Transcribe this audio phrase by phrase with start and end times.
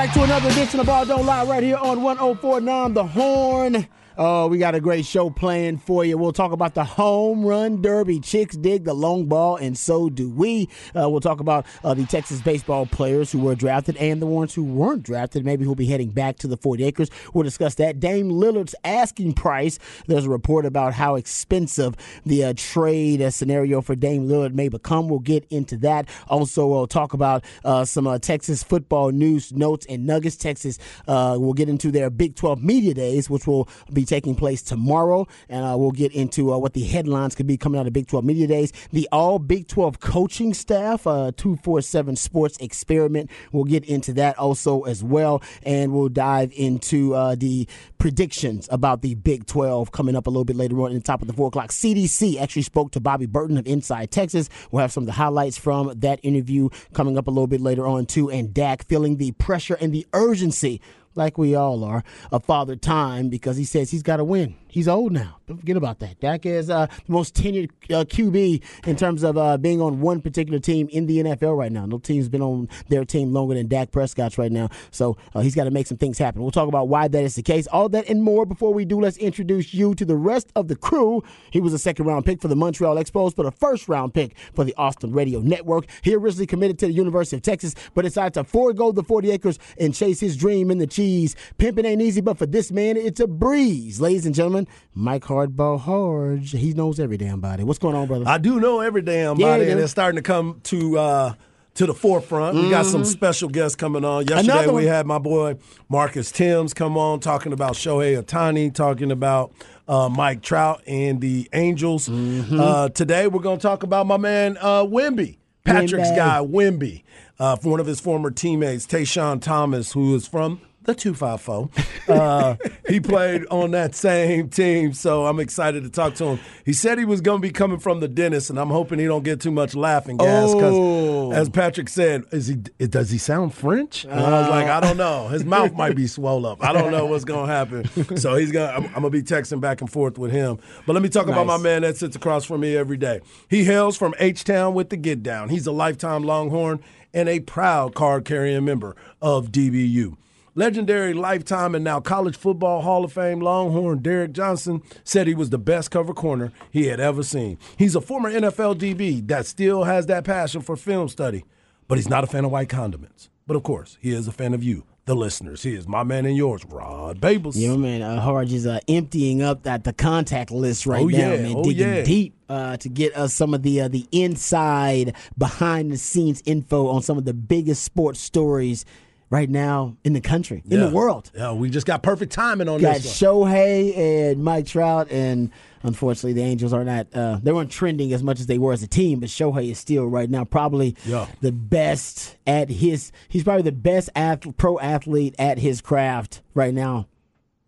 [0.00, 3.86] Back to another edition of Ball Don't Lie right here on 1049 The Horn.
[4.18, 6.18] Oh, we got a great show planned for you.
[6.18, 8.18] We'll talk about the home run derby.
[8.18, 10.68] Chicks dig the long ball, and so do we.
[10.96, 14.52] Uh, we'll talk about uh, the Texas baseball players who were drafted and the ones
[14.52, 17.10] who weren't drafted, maybe who'll be heading back to the 40 acres.
[17.32, 18.00] We'll discuss that.
[18.00, 19.78] Dame Lillard's asking price.
[20.08, 21.94] There's a report about how expensive
[22.26, 25.08] the uh, trade uh, scenario for Dame Lillard may become.
[25.08, 26.08] We'll get into that.
[26.26, 30.36] Also, we'll talk about uh, some Texas football news, notes, and nuggets.
[30.36, 35.26] Texas, we'll get into their Big 12 Media Days, which will be taking place tomorrow,
[35.48, 38.08] and uh, we'll get into uh, what the headlines could be coming out of Big
[38.08, 38.72] 12 Media Days.
[38.90, 43.30] The all Big 12 coaching staff, uh, 247 Sports Experiment.
[43.52, 49.02] We'll get into that also as well, and we'll dive into uh, the predictions about
[49.02, 51.34] the Big 12 coming up a little bit later on in the top of the
[51.34, 51.70] 4 o'clock.
[51.70, 54.48] CDC actually spoke to Bobby Burton of Inside Texas.
[54.72, 57.86] We'll have some of the highlights from that interview coming up a little bit later
[57.86, 60.80] on, too, and Dak feeling the pressure and the urgency
[61.14, 64.54] like we all are, a father time because he says he's got to win.
[64.70, 65.38] He's old now.
[65.46, 66.20] Don't forget about that.
[66.20, 70.20] Dak is uh, the most tenured uh, QB in terms of uh, being on one
[70.20, 71.86] particular team in the NFL right now.
[71.86, 74.68] No team's been on their team longer than Dak Prescott's right now.
[74.92, 76.40] So uh, he's got to make some things happen.
[76.40, 77.66] We'll talk about why that is the case.
[77.66, 78.46] All that and more.
[78.46, 81.22] Before we do, let's introduce you to the rest of the crew.
[81.50, 84.36] He was a second round pick for the Montreal Expos, but a first round pick
[84.54, 85.86] for the Austin Radio Network.
[86.02, 89.58] He originally committed to the University of Texas, but decided to forego the 40 acres
[89.78, 91.34] and chase his dream in the cheese.
[91.58, 94.00] Pimping ain't easy, but for this man, it's a breeze.
[94.00, 94.59] Ladies and gentlemen,
[94.94, 96.52] Mike Hardball Harge.
[96.52, 97.64] He knows every damn body.
[97.64, 98.24] What's going on, brother?
[98.26, 101.34] I do know every damn Yeah, body, and it's starting to come to uh,
[101.74, 102.56] to the forefront.
[102.56, 104.26] We got some special guests coming on.
[104.26, 104.50] Yesterday, Mm-hmm.
[104.58, 104.92] Another we one.
[104.92, 105.56] had my boy
[105.88, 109.52] Marcus Timms come on talking about Shohei Ohtani, talking about
[109.88, 112.08] uh, Mike Trout and the Angels.
[112.08, 112.58] Mm-hmm.
[112.60, 116.16] Uh, today, we're going to talk about my man uh, Wemby, Patrick's Wemby.
[116.16, 117.02] guy, Wemby,
[117.38, 120.60] uh, from one of his former teammates, Tayshawn Thomas, who is from
[120.94, 121.70] the 254.
[122.08, 122.56] Uh,
[122.88, 126.40] he played on that same team, so I'm excited to talk to him.
[126.64, 129.04] He said he was going to be coming from the dentist, and I'm hoping he
[129.06, 131.32] don't get too much laughing gas because, Oh.
[131.32, 134.04] as Patrick said, is he does he sound French?
[134.04, 135.28] And I was like, I don't know.
[135.28, 136.64] His mouth might be swollen up.
[136.64, 138.16] I don't know what's going to happen.
[138.16, 138.72] So he's gonna.
[138.72, 140.58] I'm, I'm gonna be texting back and forth with him.
[140.86, 143.20] But let me talk about my man that sits across from me every day.
[143.48, 145.48] He hails from H Town with the Get Down.
[145.48, 146.80] He's a lifetime Longhorn
[147.14, 150.16] and a proud card carrying member of DBU.
[150.54, 155.50] Legendary lifetime and now college football Hall of Fame Longhorn Derrick Johnson said he was
[155.50, 157.56] the best cover corner he had ever seen.
[157.78, 161.44] He's a former NFL DB that still has that passion for film study,
[161.86, 163.30] but he's not a fan of white condiments.
[163.46, 165.62] But of course, he is a fan of you, the listeners.
[165.62, 167.52] He is my man and yours, Rod Babers.
[167.56, 171.18] Yeah, man, uh, Harge is uh, emptying up that the contact list right Oh, now,
[171.32, 171.36] yeah.
[171.42, 172.02] man, Oh, digging yeah.
[172.02, 176.88] deep uh, to get us some of the uh, the inside, behind the scenes info
[176.88, 178.84] on some of the biggest sports stories
[179.30, 181.30] right now in the country, in the world.
[181.34, 183.22] Yeah, we just got perfect timing on Got this.
[183.22, 183.32] one.
[183.48, 185.50] Shohei and Mike Trout, and
[185.84, 187.06] unfortunately, the Angels are not.
[187.14, 189.78] Uh, they weren't trending as much as they were as a team, but Shohei is
[189.78, 191.26] still right now probably Yeah.
[191.40, 193.12] the best at his.
[193.28, 197.06] He's probably the best ath- pro athlete at his craft right now.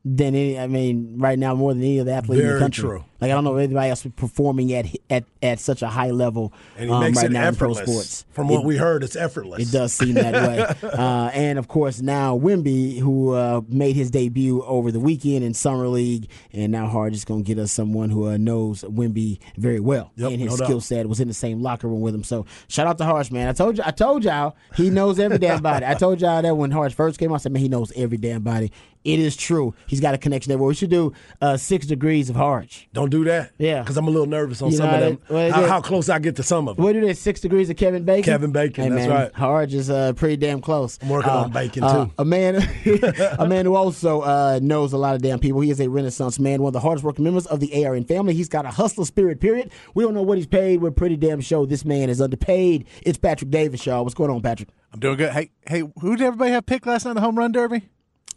[0.04, 2.82] Than any, I mean, right now more than any other athlete in Very the country.
[2.82, 3.04] true.
[3.22, 6.52] Like I don't know if anybody else performing at at at such a high level
[6.76, 8.24] And he um, makes right it now in pro sports.
[8.32, 9.62] From It- what we heard, it's effortless.
[9.62, 10.90] it does seem that way.
[11.02, 15.54] Uh, and of course, now Wemby, who uh, made his debut over the weekend in
[15.54, 19.38] Summer League, and now Hard is going to get us someone who uh, knows Wemby
[19.56, 20.10] very well.
[20.16, 22.24] Yep, and his no skill set was in the same locker room with him.
[22.24, 23.48] So shout out to Harge, man.
[23.48, 25.86] I told you, I told y'all he knows every damn body.
[25.86, 28.18] I told y'all that when Harge first came out, I said, man, he knows every
[28.18, 28.72] damn body.
[29.04, 29.74] It is true.
[29.88, 30.58] He's got a connection there.
[30.58, 32.88] Well, we should do uh, six degrees of Harge.
[32.92, 33.52] Don't do that.
[33.58, 33.80] Yeah.
[33.82, 35.18] Because I'm a little nervous on You some of them.
[35.28, 36.84] well, how, how close I get to some of them.
[36.84, 37.12] What did they?
[37.14, 38.24] Six degrees of Kevin Bacon.
[38.24, 39.34] Kevin Bacon, Hey, that's man, right.
[39.34, 40.98] Harge is uh, pretty damn close.
[41.02, 42.12] I'm working Uh, on bacon, uh, too.
[42.18, 42.56] A man,
[43.38, 45.60] a man who also uh, knows a lot of damn people.
[45.60, 48.34] He is a Renaissance man, one of the hardest working members of the ARN family.
[48.34, 49.40] He's got a hustler spirit.
[49.40, 49.70] Period.
[49.94, 50.80] We don't know what he's paid.
[50.80, 52.86] We're pretty damn sure this man is underpaid.
[53.02, 54.02] It's Patrick Davis, y'all.
[54.04, 54.70] What's going on, Patrick?
[54.92, 55.32] I'm doing good.
[55.32, 57.82] Hey, hey, who did everybody have picked last night in the home run derby?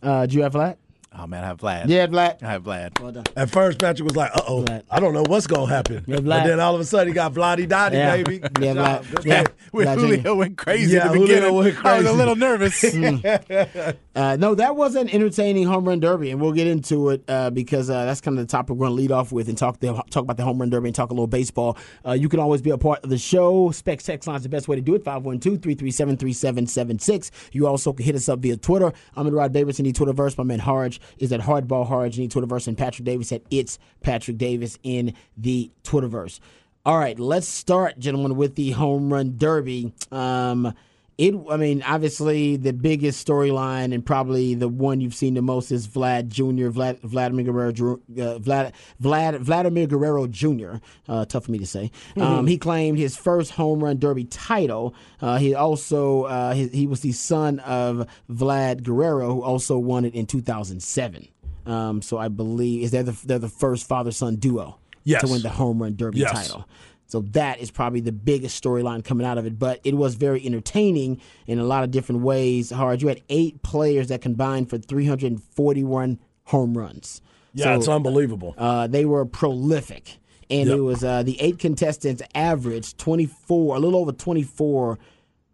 [0.03, 0.75] Uh, do you have Vlad?
[1.17, 1.85] Oh man, I have Vlad.
[1.87, 2.43] Yeah, Vlad.
[2.43, 2.99] I have Vlad.
[2.99, 3.23] Well.
[3.37, 4.83] At first, Patrick was like, uh oh, Vlad.
[4.91, 6.03] I don't know what's going to happen.
[6.07, 6.45] Yeah, but Vlad.
[6.45, 8.17] then all of a sudden, he got Vladdy Dotty, Yeah.
[8.17, 8.39] baby.
[8.39, 9.05] Good Yeah, job.
[9.05, 9.25] Vlad.
[9.25, 9.43] Yeah.
[9.43, 9.53] pick.
[9.71, 10.33] When Vlad Julio Jr.
[10.33, 12.83] went crazy Yeah, at the Julio beginning, went I was a little nervous.
[14.15, 17.49] Uh, no, that was an entertaining home run derby, and we'll get into it uh,
[17.49, 19.77] because uh, that's kind of the topic we're going to lead off with and talk
[19.81, 21.77] the, talk about the home run derby and talk a little baseball.
[22.05, 23.71] Uh, you can always be a part of the show.
[23.71, 27.31] Specs text line is the best way to do it 512 337 3776.
[27.51, 28.93] You also can hit us up via Twitter.
[29.17, 30.37] I'm at Rod Davis in the Twitterverse.
[30.37, 31.87] My man Harge is at Hardball
[32.17, 36.39] in the Twitterverse, and Patrick Davis at It's Patrick Davis in the Twitterverse.
[36.85, 39.91] All right, let's start, gentlemen, with the home run derby.
[40.11, 40.73] Um,
[41.17, 41.35] it.
[41.49, 45.87] I mean, obviously, the biggest storyline and probably the one you've seen the most is
[45.87, 46.69] Vlad Jr.
[46.69, 50.75] Vlad, Vladimir Guerrero, uh, Vlad, Vlad, Vladimir Guerrero Jr.
[51.07, 51.91] Uh, tough for me to say.
[52.11, 52.21] Mm-hmm.
[52.21, 54.95] Um, he claimed his first home run derby title.
[55.21, 60.05] Uh, he also uh, he, he, was the son of Vlad Guerrero, who also won
[60.05, 61.27] it in 2007.
[61.65, 65.21] Um, so I believe is they're the they're the first father son duo yes.
[65.21, 66.31] to win the home run derby yes.
[66.31, 66.67] title.
[67.15, 69.57] So that is probably the biggest storyline coming out of it.
[69.57, 72.71] But it was very entertaining in a lot of different ways.
[72.71, 77.21] Hard, you had eight players that combined for 341 home runs.
[77.53, 78.53] Yeah, so, it's unbelievable.
[78.57, 80.17] Uh, they were prolific,
[80.49, 80.77] and yep.
[80.77, 84.99] it was uh, the eight contestants averaged 24, a little over 24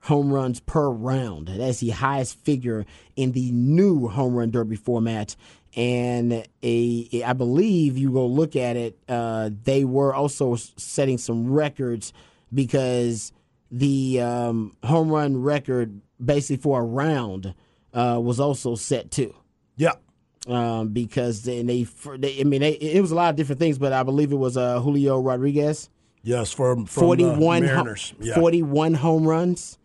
[0.02, 1.48] home runs per round.
[1.48, 5.36] That's the highest figure in the new home run derby format
[5.76, 11.50] and a, I believe you go look at it, uh, they were also setting some
[11.52, 12.12] records
[12.54, 13.32] because
[13.72, 17.54] the um, home run record basically for a round
[17.94, 19.34] uh, was also set too.
[19.78, 19.94] Yeah.
[20.48, 21.84] Um, because they, they,
[22.18, 24.38] they, I mean, they, it was a lot of different things, but I believe it
[24.38, 25.90] was uh, Julio Rodriguez.
[26.24, 28.14] Yes, for, from 41 Mariners.
[28.20, 28.36] yeah.
[28.36, 29.80] 41 home runs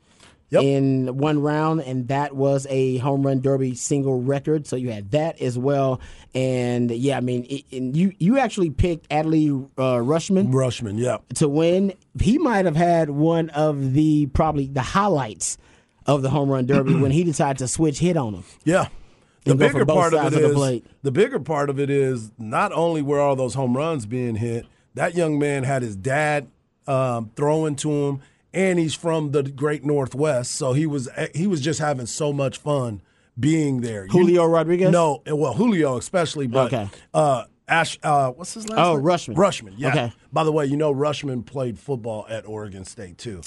[0.50, 0.62] yep.
[0.62, 4.66] in one round, and that was a home run derby single record.
[4.66, 6.00] So you had that as well,
[6.34, 10.52] and yeah, I mean, it, and you you actually picked Adley uh, Rutschman.
[10.52, 11.92] Rutschman, yeah, to win.
[12.20, 15.58] He might have had one of the probably the highlights
[16.06, 18.44] of the home run derby when he decided to switch hit on him.
[18.64, 18.88] Yeah.
[19.44, 22.72] The bigger part of it of is the, the bigger part of it is not
[22.72, 26.48] only were all those home runs being hit, that young man had his dad
[26.88, 28.22] um, throwing to him
[28.56, 32.58] and he's from the great northwest so he was he was just having so much
[32.58, 33.00] fun
[33.38, 36.88] being there julio you, rodriguez no well julio especially but okay.
[37.14, 39.04] uh, Ash, uh, what's his last oh, name?
[39.04, 39.34] Rutschman.
[39.34, 39.88] Rutschman, yeah.
[39.88, 40.12] Okay.
[40.32, 43.40] By the way, you know Rutschman played football at Oregon State too.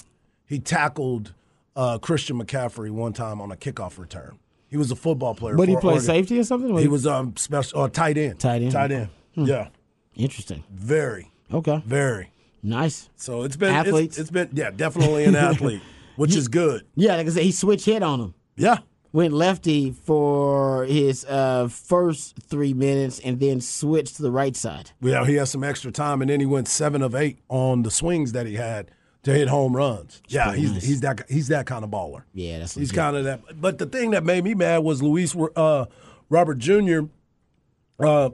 [0.46, 1.34] He tackled
[1.74, 4.38] uh, Christian McCaffrey one time on a kickoff return.
[4.68, 5.56] He was a football player.
[5.56, 6.06] But he played Oregon.
[6.06, 6.78] safety or something.
[6.78, 8.42] He was um special uh, tight end.
[8.42, 8.72] Tight end.
[8.74, 9.10] Tight end.
[9.36, 9.46] Hmm.
[9.46, 9.70] Yeah.
[10.16, 10.66] Interesting.
[10.70, 11.32] Very.
[11.54, 11.82] Okay.
[11.86, 12.32] Very.
[12.62, 13.10] Nice.
[13.16, 14.18] So it's been athletes.
[14.18, 15.82] It's, it's been yeah, definitely an athlete,
[16.16, 16.86] which is good.
[16.96, 18.34] Yeah, like I said, he switched hit on him.
[18.56, 18.80] Yeah.
[19.12, 24.92] Went lefty for his uh, first three minutes and then switched to the right side.
[25.02, 27.90] Yeah, he has some extra time, and then he went seven of eight on the
[27.90, 28.92] swings that he had
[29.24, 30.22] to hit home runs.
[30.22, 30.84] That's yeah, he's nice.
[30.84, 32.24] he's that he's that kind of baller.
[32.34, 33.42] Yeah, that's he's kind of that.
[33.60, 35.86] But the thing that made me mad was Luis uh,
[36.30, 37.02] Robert Jr.
[38.00, 38.30] Uh,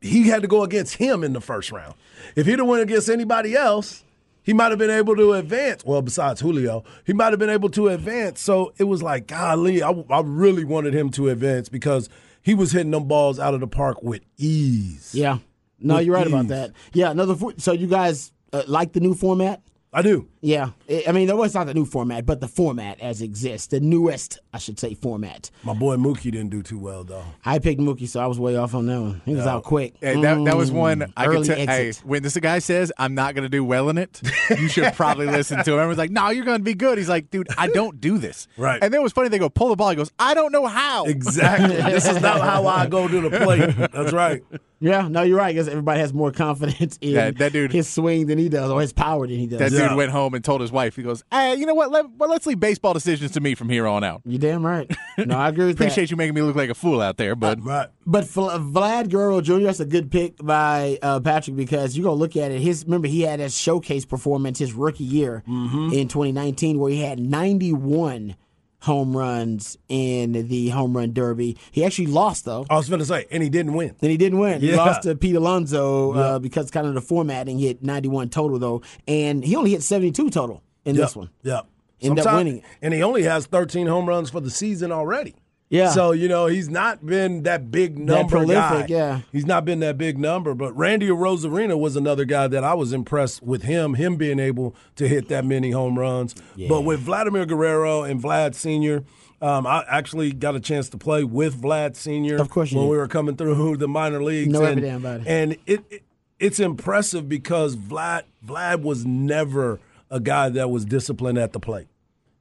[0.00, 1.94] he had to go against him in the first round.
[2.36, 4.04] If he'd have went against anybody else,
[4.42, 5.84] he might have been able to advance.
[5.84, 8.40] Well, besides Julio, he might have been able to advance.
[8.40, 12.08] So it was like, golly, I, I really wanted him to advance because
[12.42, 15.14] he was hitting them balls out of the park with ease.
[15.14, 15.38] Yeah.
[15.78, 16.32] No, with you're right ease.
[16.32, 16.72] about that.
[16.92, 17.36] Yeah, another.
[17.58, 19.62] So you guys uh, like the new format?
[19.92, 20.28] I do.
[20.40, 20.70] Yeah,
[21.08, 24.58] I mean, it's not the new format, but the format as exists, the newest, I
[24.58, 25.50] should say, format.
[25.64, 27.24] My boy Mookie didn't do too well though.
[27.44, 29.20] I picked Mookie, so I was way off on that one.
[29.24, 29.94] He was out quick.
[30.00, 31.66] Hey, that, that was one Mm, I early could tell.
[31.66, 32.04] Hey, exit.
[32.06, 34.20] when this guy says I'm not going to do well in it,
[34.50, 35.78] you should probably listen to him.
[35.78, 38.46] Everyone's like, "No, you're going to be good." He's like, "Dude, I don't do this."
[38.56, 38.82] Right.
[38.82, 39.28] And then it was funny.
[39.28, 39.90] They go pull the ball.
[39.90, 41.76] He goes, "I don't know how." Exactly.
[41.92, 43.90] this is not how I go to the plate.
[43.92, 44.42] That's right.
[44.82, 45.54] Yeah, no, you're right.
[45.54, 48.80] Because everybody has more confidence in That- that dude- his swing than he does, or
[48.80, 49.58] his power than he does.
[49.58, 49.88] That Yeah.
[49.88, 50.96] dude went home and told his wife.
[50.96, 51.90] He goes, "Hey, you know what?
[51.90, 54.90] Let, well, let's leave baseball decisions to me from here on out." you damn right.
[55.18, 55.84] No, I agree with that.
[55.84, 57.88] Appreciate you making me look like a fool out there, but Right.
[58.06, 59.58] But Vl- Vlad Guerrero Jr.
[59.60, 62.60] That's a good pick by uh, Patrick because you're gonna look at it.
[62.60, 65.92] His remember he had that showcase performance his rookie year Mm-hmm.
[65.92, 68.34] in 2019 where he had 91
[68.80, 71.56] home runs in the home run derby.
[71.70, 72.66] He actually lost though.
[72.70, 73.94] I was going to say, and he didn't win.
[74.00, 74.60] Then he didn't win.
[74.60, 76.20] He lost to Pete Alonso Yeah.
[76.20, 77.58] uh, because kind of the formatting.
[77.58, 81.30] He hit 91 total though, and he only hit 72 total in this one.
[81.42, 81.60] Yeah.
[82.02, 82.64] Ended up winning it.
[82.80, 85.34] And he only has 13 home runs for the season already.
[85.70, 85.90] Yeah.
[85.90, 88.94] So, you know, he's not been that big number prolific, guy.
[88.94, 89.20] yeah.
[89.30, 90.52] He's not been that big number.
[90.52, 94.74] But Randy Arozarena was another guy that I was impressed with him, him being able
[94.96, 96.34] to hit that many home runs.
[96.56, 96.68] Yeah.
[96.68, 99.04] But with Vladimir Guerrero and Vlad Sr.,
[99.40, 102.36] um, I actually got a chance to play with Vlad Sr.
[102.36, 102.90] Of course when did.
[102.90, 104.52] we were coming through the minor leagues.
[104.52, 105.26] Know and, every damn about it.
[105.28, 106.02] And it, it
[106.40, 109.78] it's impressive because Vlad Vlad was never
[110.10, 111.86] a guy that was disciplined at the plate.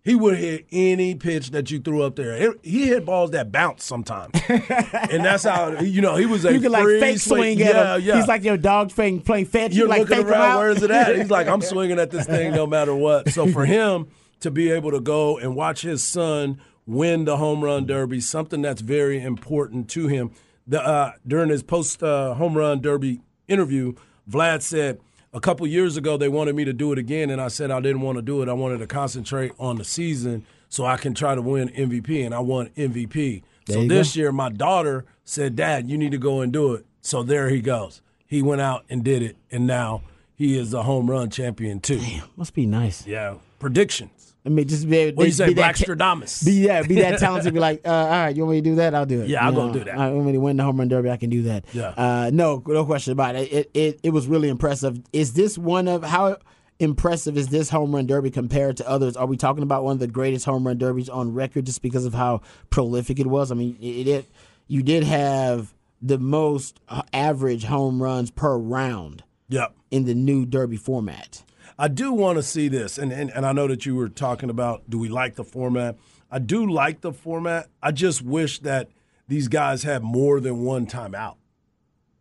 [0.10, 2.56] He would hit any pitch that you threw up there.
[2.64, 6.60] He hit balls that bounce sometimes, and that's how you know he was a You
[6.60, 8.02] can like free fake swing at yeah, him.
[8.02, 9.74] Yeah, He's like your dog playing playing fetch.
[9.74, 10.58] you're you like looking around.
[10.58, 11.16] Where is it at?
[11.16, 13.30] He's like, I'm swinging at this thing no matter what.
[13.30, 14.08] So for him
[14.40, 18.64] to be able to go and watch his son win the home run derby, something
[18.64, 20.32] that's very important to him.
[20.66, 23.94] The, uh, during his post uh, home run derby interview,
[24.28, 25.02] Vlad said.
[25.32, 27.80] A couple years ago, they wanted me to do it again, and I said I
[27.82, 28.50] didn't want to do it.
[28.50, 32.26] I wanted to concentrate on the season so I can try to win MVP.
[32.26, 33.44] And I won MVP.
[33.66, 34.22] There so this go.
[34.22, 36.86] year, my daughter said, Dad, you need to go and do it.
[37.02, 38.02] So there he goes.
[38.26, 40.02] He went out and did it, and now
[40.36, 42.02] he is a home run champion too.
[42.36, 43.06] Must be nice.
[43.06, 44.19] Yeah, predictions.
[44.46, 46.46] I mean, just be able What you say, be that ta- Blackstradamus?
[46.46, 47.54] Be yeah, be that talented.
[47.54, 48.96] Be like, uh, all right, you want me to do that?
[48.96, 49.28] I'll do it.
[49.30, 49.98] Yeah, I'll go do that.
[49.98, 51.10] I want me to win the home run derby.
[51.10, 51.66] I can do that.
[51.74, 51.90] Yeah.
[51.90, 53.52] Uh, no, no question about it.
[53.52, 54.00] It, it.
[54.04, 55.00] it was really impressive.
[55.12, 56.38] Is this one of how
[56.80, 59.18] impressive is this home run derby compared to others?
[59.18, 62.06] Are we talking about one of the greatest home run derbies on record just because
[62.06, 63.52] of how prolific it was?
[63.52, 64.26] I mean, it, it
[64.68, 69.76] you did have the most uh, average home runs per round Yep.
[69.92, 71.44] in the new derby format.
[71.82, 74.50] I do want to see this, and, and and I know that you were talking
[74.50, 75.98] about do we like the format?
[76.30, 77.70] I do like the format.
[77.82, 78.90] I just wish that
[79.30, 81.38] these guys had more than one timeout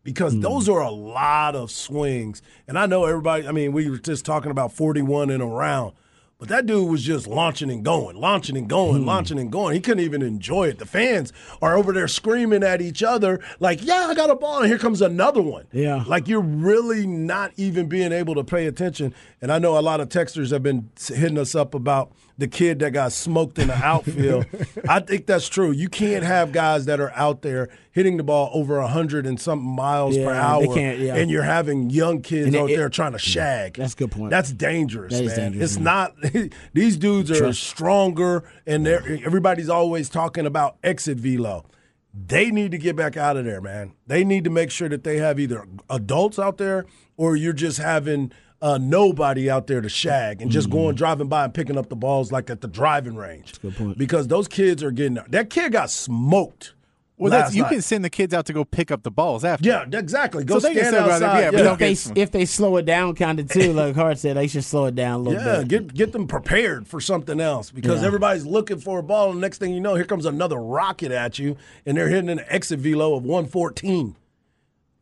[0.01, 0.39] because hmm.
[0.39, 2.41] those are a lot of swings.
[2.69, 3.49] And I know everybody.
[3.49, 5.93] I mean, we were just talking about forty-one in a round.
[6.39, 9.07] But that dude was just launching and going, launching and going, hmm.
[9.07, 9.75] launching and going.
[9.75, 10.79] He couldn't even enjoy it.
[10.79, 14.59] The fans are over there screaming at each other, like, yeah, I got a ball,
[14.59, 15.67] and here comes another one.
[15.73, 16.05] Yeah.
[16.07, 19.13] Like you're really not even being able to pay attention.
[19.41, 22.79] And I know a lot of texters have been hitting us up about the kid
[22.79, 24.45] that got smoked in the outfield.
[24.89, 25.71] I think that's true.
[25.71, 29.39] You can't have guys that are out there hitting the ball over a hundred and
[29.39, 31.15] something miles per hour, yeah.
[31.15, 33.75] and you're having young kids And out it- there trying to shag.
[33.75, 34.31] That's a good point.
[34.31, 35.35] That's dangerous, That man.
[35.35, 35.83] dangerous, it's man.
[35.83, 36.51] not.
[36.73, 37.61] These dudes are Trust.
[37.61, 41.65] stronger, and they're, everybody's always talking about exit velo.
[42.13, 43.93] They need to get back out of there, man.
[44.07, 46.85] They need to make sure that they have either adults out there
[47.17, 51.45] or you're just having uh, nobody out there to shag and just going driving by
[51.45, 53.53] and picking up the balls like at the driving range.
[53.53, 53.67] Mm-hmm.
[53.67, 53.97] good point.
[53.97, 56.73] Because those kids are getting that kid got smoked.
[57.17, 57.71] Well, that's you night.
[57.71, 59.67] can send the kids out to go pick up the balls after.
[59.67, 60.45] Yeah, exactly.
[60.45, 61.39] Go So they can stand still go out outside.
[61.41, 61.63] yeah, yeah.
[61.63, 64.47] don't if they if they slow it down, kind of too, like Hart said, they
[64.47, 65.67] should slow it down a little Yeah, bit.
[65.67, 68.07] get get them prepared for something else because Yeah.
[68.07, 71.11] everybody's looking for a ball, and the next thing you know, here comes another rocket
[71.11, 74.15] at you, and they're hitting an exit velo of 114.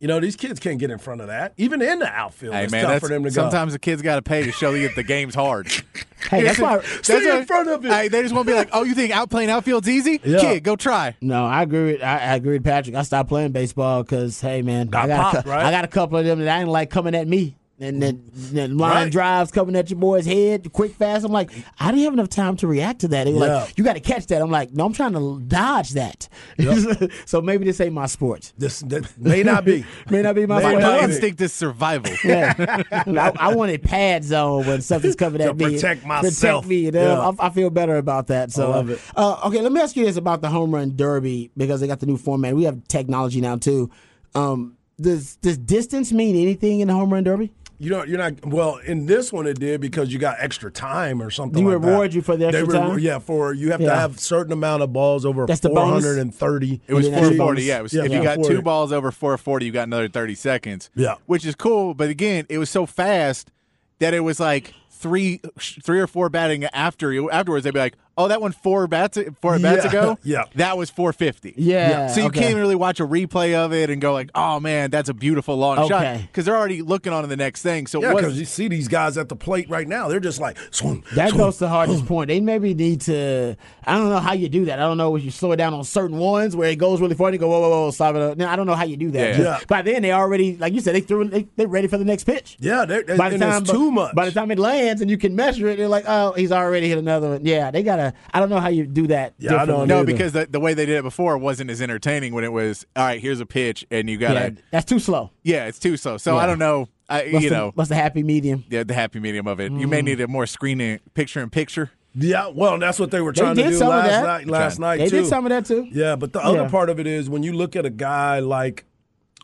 [0.00, 1.54] You know, these kids can't get in front of that.
[1.56, 3.34] Even in the outfield, Hey it's man, tough that's, for them to go.
[3.34, 5.66] sometimes the kids got to pay to show you that the game's hard.
[6.30, 6.80] hey, that's why.
[7.02, 7.90] Stay in what- front of it.
[7.90, 10.20] Hey, they just want to be like, "Oh, you think out playing outfield's easy?
[10.22, 10.38] Yeah.
[10.38, 12.94] Kid, go try." No, I agree with I, I agree with Patrick.
[12.94, 15.66] I stopped playing baseball because hey man, Got I got popped, cou- right?
[15.66, 17.56] I got a couple of them that I didn't like coming at me.
[17.80, 19.12] And then, then line Right.
[19.12, 21.24] drives coming at your boy's head, quick fast.
[21.24, 23.24] I'm like, I didn't have enough time to react to that.
[23.24, 23.56] They were Yeah.
[23.62, 24.42] like, you got to catch that.
[24.42, 26.28] I'm like, no, I'm trying to dodge that.
[27.24, 28.52] so maybe this ain't my sport.
[28.58, 29.84] this that may not be.
[30.10, 30.80] May not be my May sport.
[30.82, 32.12] not My instinct is survival.
[32.24, 32.82] Yeah.
[32.90, 35.74] I, I wanted pad zone when something's coming To at me.
[35.76, 36.64] protect myself.
[36.64, 36.76] Protect me.
[36.86, 37.02] You know?
[37.02, 37.32] Yeah.
[37.38, 38.50] I, I feel better about that.
[38.50, 39.00] So, I love it.
[39.14, 42.00] Uh, okay, let me ask you this about the home run derby because they got
[42.00, 42.56] the new format.
[42.56, 43.88] We have technology now too.
[44.34, 47.52] Um, does does distance mean anything in the home run derby?
[47.80, 48.44] You know, you're not.
[48.44, 51.64] Well, in this one, it did because you got extra time or something.
[51.64, 51.88] They like that.
[51.88, 52.98] reward you for the They extra time?
[52.98, 56.80] Yeah, for you have to have certain amount of balls over That's the 430.
[56.88, 57.62] It was And then that's 440.
[57.62, 58.54] Yeah, it was, Yeah, if you got 440.
[58.56, 60.90] two balls over 440, you got another 30 seconds.
[60.96, 61.14] Yeah.
[61.26, 61.94] which is cool.
[61.94, 63.52] But again, it was so fast
[64.00, 67.30] that it was like three, three or four batting after you.
[67.30, 67.62] afterwards.
[67.62, 70.18] They'd be like, "Oh, that one four bats, four bats ago.
[70.24, 70.44] yeah.
[70.56, 71.54] that was 450.
[71.56, 72.40] Yeah, So you okay.
[72.40, 75.56] can't really watch a replay of it and go like, "Oh man, that's a beautiful
[75.56, 76.22] long shot," Okay.
[76.26, 77.86] because they're already looking on to the next thing.
[77.86, 80.08] So Yeah, because you see these guys at the plate right now.
[80.08, 81.04] They're just like swing.
[81.14, 81.38] That swing.
[81.38, 82.28] goes to the hardest point.
[82.28, 83.56] They maybe need to.
[83.86, 84.78] I don't know how you do that.
[84.78, 87.14] I don't know if you slow it down on certain ones where it goes really
[87.14, 87.28] far.
[87.28, 88.20] And you go whoa whoa whoa stop it.
[88.20, 88.36] Up.
[88.36, 89.38] Now I don't know how you do that.
[89.38, 89.44] Yeah.
[89.44, 89.60] Yeah.
[89.68, 92.24] By then they already like you said they threw they they're ready for the next
[92.24, 92.56] pitch.
[92.58, 94.14] Yeah, they're, By the and time it's too much.
[94.14, 96.88] By the time it lands and you can measure it, they're like, oh, he's already
[96.88, 97.44] hit another one.
[97.44, 98.07] Yeah, they gotta.
[98.32, 99.34] I don't know how you do that.
[99.38, 99.86] Yeah, I don't differently.
[99.88, 100.06] no, either.
[100.12, 103.04] because the, the way they did it before wasn't as entertaining when it was all
[103.04, 103.20] right.
[103.20, 105.30] Here's a pitch, and you gotta that's too slow.
[105.42, 106.16] yeah, it's too slow.
[106.18, 106.42] So Yeah.
[106.42, 106.88] I don't know.
[107.10, 108.64] I, What's you the, know, what's the happy medium?
[108.68, 109.72] yeah, the happy medium of it.
[109.72, 109.90] You Mm.
[109.90, 111.90] may need a more screening picture in picture.
[112.14, 114.46] yeah, well, that's what they were trying to do last night.
[114.46, 115.20] Last night They too.
[115.22, 115.88] did some of that too.
[115.90, 118.84] Yeah, but the other part of it is when you look at a guy like,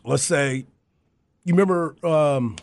[0.03, 0.65] let's say,
[1.43, 2.55] you remember um,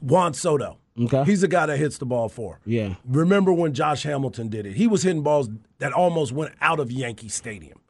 [0.00, 0.78] Juan Soto.
[1.00, 1.24] Okay.
[1.24, 2.60] He's the guy that hits the ball for.
[2.66, 2.96] Yeah.
[3.06, 4.74] Remember when Josh Hamilton did it?
[4.74, 7.80] He was hitting balls that almost went out of Yankee Stadium.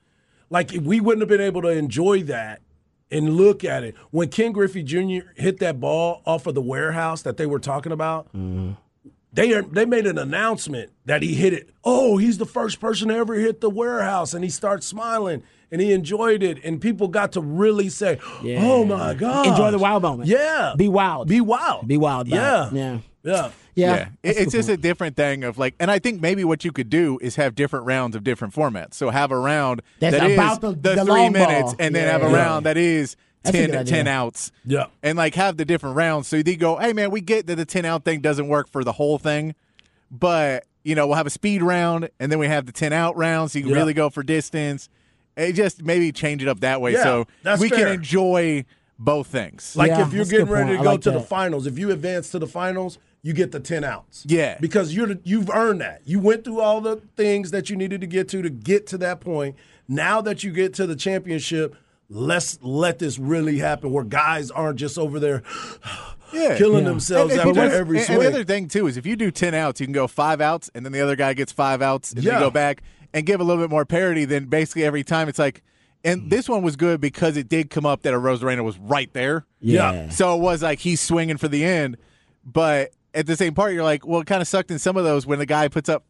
[0.50, 2.60] Like if we wouldn't have been able to enjoy that
[3.10, 5.30] and look at it when Ken Griffey Jr.
[5.36, 8.26] hit that ball off of the warehouse that they were talking about.
[8.28, 8.72] Mm-hmm.
[9.34, 11.70] They are, they made an announcement that he hit it.
[11.84, 15.80] Oh, he's the first person to ever hit the warehouse, and he starts smiling and
[15.80, 18.60] he enjoyed it, and people got to really say, Yeah.
[18.62, 20.28] "Oh my god!" Enjoy the wild moment.
[20.28, 21.28] Yeah, Be wild.
[21.28, 21.88] Be wild.
[21.88, 22.28] Be wild.
[22.28, 22.72] Yeah, it.
[22.74, 22.98] Yeah.
[23.22, 23.50] yeah.
[23.74, 23.94] Yeah.
[23.94, 26.44] It- That's a it's good just a different thing of like, and I think maybe
[26.44, 28.92] what you could do is have different rounds of different formats.
[28.94, 31.76] So have a round That's that is about the- the three minutes, ball.
[31.78, 32.12] and then Yeah.
[32.12, 32.36] have a Yeah.
[32.36, 34.52] round that is That's 10, good 10 outs.
[34.64, 34.86] Yeah.
[35.02, 36.28] And like have the different rounds.
[36.28, 38.84] So they go, hey man, we get that the 10 out thing doesn't work for
[38.84, 39.54] the whole thing,
[40.10, 43.16] but you know, we'll have a speed round, and then we have the ten out
[43.16, 43.78] round, so you can Yeah.
[43.78, 44.88] really go for distance.
[45.36, 47.78] It just maybe change it up that way, Yeah, so that's we fair.
[47.86, 48.64] can enjoy
[48.98, 49.76] both things.
[49.76, 50.78] Like Yeah, if you're getting ready point.
[50.78, 53.52] to I go like to the finals, if you advance to the finals, you get
[53.52, 54.24] the ten outs.
[54.26, 54.56] Yeah.
[54.60, 56.02] because you're you've earned that.
[56.04, 58.98] You went through all the things that you needed to get to to get to
[58.98, 59.54] that point.
[59.86, 61.76] Now that you get to the championship,
[62.12, 63.90] let's let this really happen.
[63.90, 65.42] Where guys aren't just over there
[66.32, 66.56] yeah.
[66.58, 66.90] killing Yeah.
[66.90, 68.18] themselves And- and after because- every and- swing.
[68.18, 70.40] And the other thing too is if you do ten outs, you can go five
[70.40, 72.38] outs, and then the other guy gets five outs, and then Yeah.
[72.38, 72.82] you go back
[73.14, 74.24] and give a little bit more parity.
[74.24, 75.62] Then basically every time it's like,
[76.04, 76.30] and mm.
[76.30, 79.46] this one was good because it did come up that Arozarena was right there.
[79.60, 80.08] Yeah.
[80.10, 81.96] So it was like he's swinging for the end,
[82.44, 85.04] but at the same part, you're like, well, it kind of sucked in some of
[85.04, 86.04] those when the guy puts up,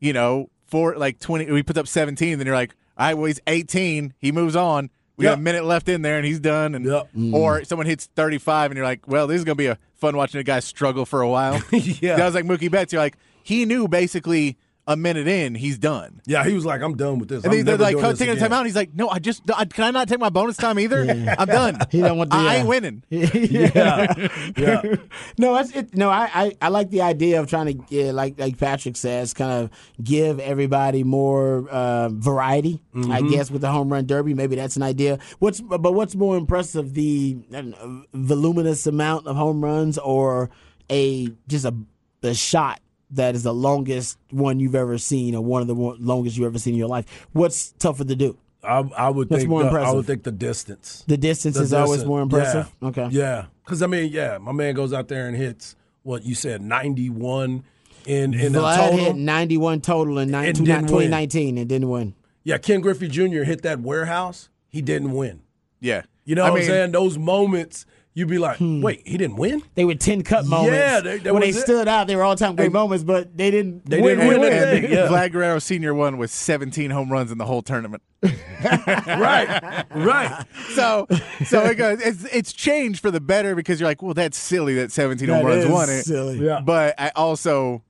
[0.00, 3.26] you know, four like twenty, he puts up seventeen, then you're like, all right, well,
[3.26, 4.90] he's eighteen, he moves on.
[5.18, 6.74] We got a minute left in there, and he's done.
[6.74, 7.08] And Yep.
[7.16, 7.34] Mm.
[7.34, 10.40] or someone hits 35, and you're like, well, this is gonna be a fun watching
[10.40, 11.60] a guy struggle for a while.
[11.72, 12.16] Yeah.
[12.16, 12.92] that was like Mookie Betts.
[12.92, 14.56] You're like, he knew basically
[14.88, 16.22] a minute in, he's done.
[16.26, 18.18] yeah, he was like, "I'm done with this." And I'm they're like, doing "Oh, this
[18.18, 18.64] taking a timeout.
[18.64, 21.02] He's like, no, I just, I, can I not take my bonus time either?
[21.38, 21.78] I'm done.
[21.90, 22.36] He don't want to.
[22.38, 23.04] I uh, ain't winning.
[23.10, 24.82] Yeah, yeah.
[25.38, 25.94] No, that's it.
[25.94, 29.34] No, I, I, I like the idea of trying to, yeah, like like Patrick says,
[29.34, 29.70] kind of
[30.02, 32.80] give everybody more uh, variety.
[33.10, 35.18] I guess with the home run derby, maybe that's an idea.
[35.38, 40.50] What's but what's more impressive, the know, voluminous amount of home runs or
[40.90, 41.74] a just a
[42.20, 42.80] the shot
[43.12, 46.58] that is the longest one you've ever seen or one of the longest you've ever
[46.58, 47.26] seen in your life?
[47.32, 48.36] What's tougher to do?
[48.62, 49.50] I, I would What's think.
[49.50, 51.04] more the, I would think the distance.
[51.06, 52.72] The distance The is always more impressive.
[52.82, 52.88] Yeah.
[52.88, 53.08] Okay.
[53.10, 56.60] Yeah, because I mean, yeah, my man goes out there and hits what you said,
[56.62, 57.64] 91
[58.06, 58.98] in in a Vlad total.
[58.98, 60.66] hit 91 total in nine- And win.
[60.66, 62.14] 2019 and didn't win.
[62.44, 63.42] Yeah, Ken Griffey Jr.
[63.44, 64.48] hit that warehouse.
[64.68, 65.42] He didn't win.
[65.80, 66.02] Yeah.
[66.24, 66.92] You know I what mean, I'm saying?
[66.92, 67.86] Those moments,
[68.18, 68.82] you'd be like, Hmm.
[68.82, 69.62] wait, he didn't win?
[69.76, 70.72] They were 10 cut moments.
[70.76, 71.54] Yeah, they- that when they it.
[71.54, 74.40] stood out, they were all time great moments, but they didn't They win, didn't win,
[74.40, 74.62] win win.
[74.68, 74.92] anything.
[74.92, 75.06] Yeah.
[75.06, 78.02] Vlad Guerrero Senior won with 17 home runs in the whole tournament.
[78.64, 80.44] right, right.
[80.74, 81.06] So,
[81.46, 82.00] so it goes.
[82.00, 85.46] It's it's changed for the better because you're like, well, that's silly that 17 home
[85.46, 86.02] runs is won it.
[86.04, 86.38] silly.
[86.44, 86.60] Yeah.
[86.60, 87.84] But I also,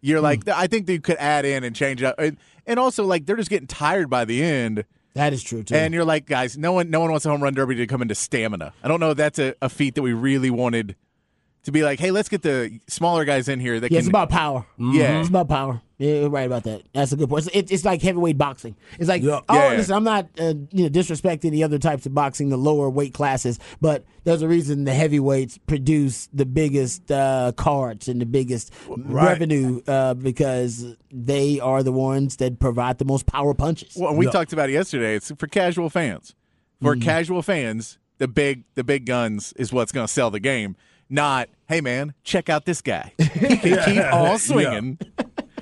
[0.00, 3.26] you're like, I think they could add in and change up, and, and also like
[3.26, 4.84] they're just getting tired by the end.
[5.14, 5.74] That is true, too.
[5.74, 8.02] And you're like, guys, no one, no one wants a home run derby to come
[8.02, 8.72] into stamina.
[8.82, 10.96] I don't know if that's a, a feat that we really wanted
[11.64, 14.06] to be like, hey, let's get the smaller guys in here that yeah, can.
[14.06, 14.66] it's about power.
[14.78, 15.20] Yeah.
[15.20, 15.80] It's about power.
[15.98, 16.82] Yeah, you're right about that.
[16.92, 17.48] That's a good point.
[17.54, 18.74] It's, it's like heavyweight boxing.
[18.98, 19.38] It's like, Yeah.
[19.48, 19.76] oh, Yeah, yeah.
[19.76, 23.14] listen, I'm not uh, you know disrespecting the other types of boxing, the lower weight
[23.14, 28.72] classes, but there's a reason the heavyweights produce the biggest uh, cards and the biggest
[28.88, 29.26] Right.
[29.28, 33.94] revenue uh, because they are the ones that provide the most power punches.
[33.96, 34.32] Well, we Yeah.
[34.32, 35.14] talked about it yesterday.
[35.14, 36.34] It's for casual fans.
[36.82, 37.02] For Mm-hmm.
[37.04, 40.74] casual fans, the big the big guns is what's going to sell the game.
[41.12, 43.12] Not, hey man, check out this guy.
[43.18, 44.98] He can keep all swinging.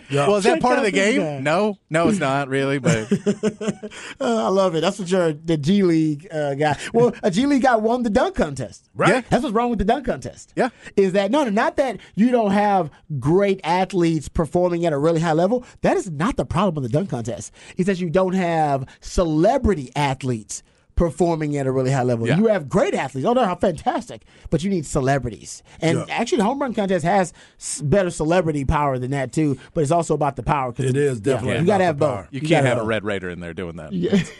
[0.09, 0.27] Yeah.
[0.27, 1.21] Well, is that Check part of the game?
[1.21, 1.39] guy.
[1.41, 2.79] No, no, it's not really.
[2.79, 3.11] But
[4.21, 4.81] Uh, I love it.
[4.81, 6.77] That's what you're the G League uh, guy.
[6.93, 8.89] Well, a G League guy won the dunk contest.
[8.95, 9.09] Right.
[9.09, 9.21] Yeah.
[9.29, 10.53] That's what's wrong with the dunk contest.
[10.57, 10.71] Yeah.
[10.97, 15.21] Is that no, no, not that you don't have great athletes performing at a really
[15.21, 15.65] high level.
[15.83, 17.53] That is not the problem with the dunk contest.
[17.77, 20.63] It's that you don't have celebrity athletes
[21.01, 22.27] performing at a really high level.
[22.27, 22.37] Yeah.
[22.37, 23.27] You have great athletes.
[23.27, 24.21] Oh, they're fantastic.
[24.51, 25.63] But you need celebrities.
[25.81, 26.05] And Yeah.
[26.11, 27.33] actually, the home run contest has
[27.83, 29.57] better celebrity power than that, too.
[29.73, 30.73] But it's also about the power.
[30.73, 32.15] 'cause It is definitely You got to have the both.
[32.17, 32.29] power.
[32.31, 32.85] you, can't have a.
[32.85, 33.93] Red Raider in there doing that.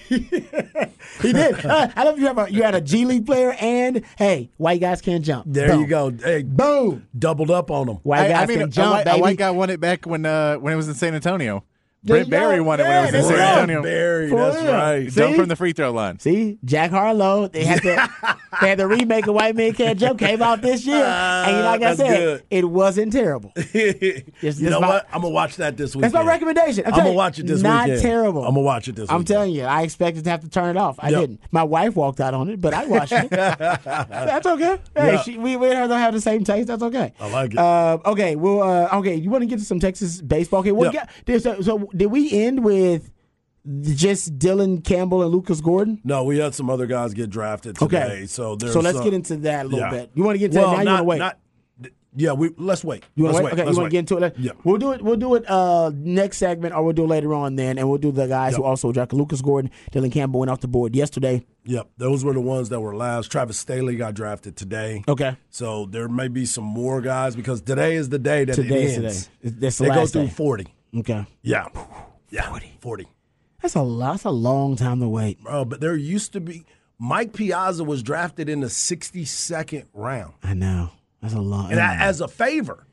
[1.23, 1.65] He did.
[1.65, 4.81] Uh, I love you have a you had a G League player and hey, white
[4.81, 5.45] guys can't jump.
[5.49, 5.81] There Boom.
[5.81, 6.11] you go.
[6.13, 7.07] Hey, Boom.
[7.19, 7.97] doubled up on him.
[8.03, 9.19] White I, guys I mean, can a jump, white, baby.
[9.19, 11.65] a white guy won it back when uh, when it was in San Antonio.
[12.05, 12.31] Brent.
[12.31, 13.61] Barry won it when it was in San there you go.
[13.61, 13.83] Antonio.
[13.83, 15.15] Barry, that's right.
[15.15, 16.19] Dunk from the free throw line.
[16.19, 17.49] See, Jack Harlow.
[17.49, 18.11] They had to
[18.61, 21.83] they had the remake of White Man Can't Jump came out this year, and like
[21.83, 22.43] I said, good.
[22.51, 23.53] it wasn't terrible.
[23.73, 24.23] you
[24.61, 25.07] know my- what?
[25.13, 26.13] I'm gonna watch that this weekend.
[26.15, 26.85] That's my recommendation.
[26.87, 28.03] I'm, I'm gonna you, watch it this not weekend.
[28.03, 28.43] Not terrible.
[28.45, 29.11] I'm gonna watch it this week.
[29.13, 29.27] I'm weekend.
[29.29, 30.97] telling you, I expected to have to turn it off.
[30.99, 31.21] I Yep.
[31.21, 31.41] didn't.
[31.51, 33.31] My wife walked out on it, but I watched it.
[33.31, 34.79] That's okay.
[34.97, 35.23] Hey, Yeah.
[35.23, 36.69] she, we, we and her don't have the same taste.
[36.69, 37.13] That's okay.
[37.21, 37.59] I like it.
[37.59, 39.15] Uh, okay, well, uh, okay.
[39.15, 40.61] You want to get to some Texas baseball?
[40.61, 41.07] Okay, what Yeah.
[41.27, 43.11] got- so, so did we end with
[43.81, 46.01] just Dylan Campbell and Lucas Gordon?
[46.05, 48.03] No, we had some other guys get drafted today.
[48.03, 48.27] Okay.
[48.27, 49.91] So there's So let's uh, get into that a little yeah.
[49.91, 50.11] bit.
[50.15, 50.93] You want to get into well, that now?
[50.93, 51.19] not, you to wait?
[51.19, 51.39] not-
[52.17, 53.05] yeah, we let's wait.
[53.15, 53.45] You want to wait?
[53.45, 53.53] wait.
[53.53, 54.37] Okay, let's you want to get into it?
[54.37, 54.53] Yeah.
[54.65, 55.03] We'll do it.
[55.03, 57.99] We'll do it uh, next segment, or we'll do it later on then, and we'll
[57.99, 61.45] do the guys who also drafted Lucas Gordon, Dylan Campbell went off the board yesterday.
[61.67, 63.31] Yep, those were the ones that were last.
[63.31, 65.05] Travis Sthele got drafted today.
[65.07, 65.37] Okay.
[65.51, 68.85] So there may be some more guys because today is the day that Today it
[68.85, 69.31] is ends.
[69.43, 69.57] today.
[69.61, 70.31] That's the they go through day.
[70.31, 70.67] 40.
[70.99, 71.27] Okay.
[71.43, 71.69] Yeah.
[72.31, 72.59] Yeah.
[72.81, 73.07] 40.
[73.63, 74.13] That's a lot.
[74.13, 75.43] That's a long time to wait.
[75.43, 76.65] Bro, but there used to be
[76.99, 80.35] Mike Piazza was drafted in the 62nd round.
[80.43, 80.91] I know.
[81.23, 81.71] That's a long.
[81.71, 82.87] And I, as a favor.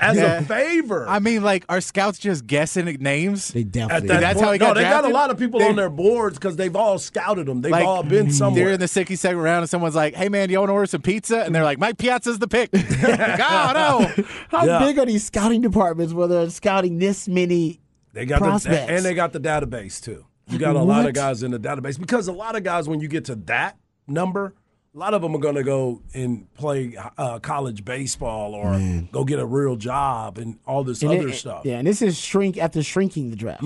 [0.00, 0.38] as Yeah.
[0.38, 1.06] a favor.
[1.08, 3.48] I mean, like, are scouts just guessing names?
[3.48, 4.08] They definitely.
[4.08, 5.68] that That's point, how he got no, got they got a lot of people They-
[5.68, 7.60] on their boards because they've all scouted them.
[7.62, 8.30] They've Like, all been mm-hmm.
[8.32, 8.64] somewhere.
[8.64, 10.86] They're in the 62nd round, and someone's like, "Hey, man, do you want to order
[10.86, 12.70] some pizza?" And they're like, "Mike Piazza's the pick."
[13.02, 14.24] God, oh, no.
[14.48, 14.78] How Yeah.
[14.78, 17.80] big are these scouting departments where they're scouting this many?
[18.16, 20.24] They got the, and they got the database too.
[20.48, 23.00] You got a lot of guys in the database because a lot of guys, when
[23.00, 23.76] you get to that
[24.06, 24.54] number,
[24.94, 28.80] a lot of them are going to go and play uh, college baseball or
[29.12, 31.66] go get a real job and all this And other it- stuff.
[31.66, 33.62] Yeah, and this is shrink after shrinking the draft.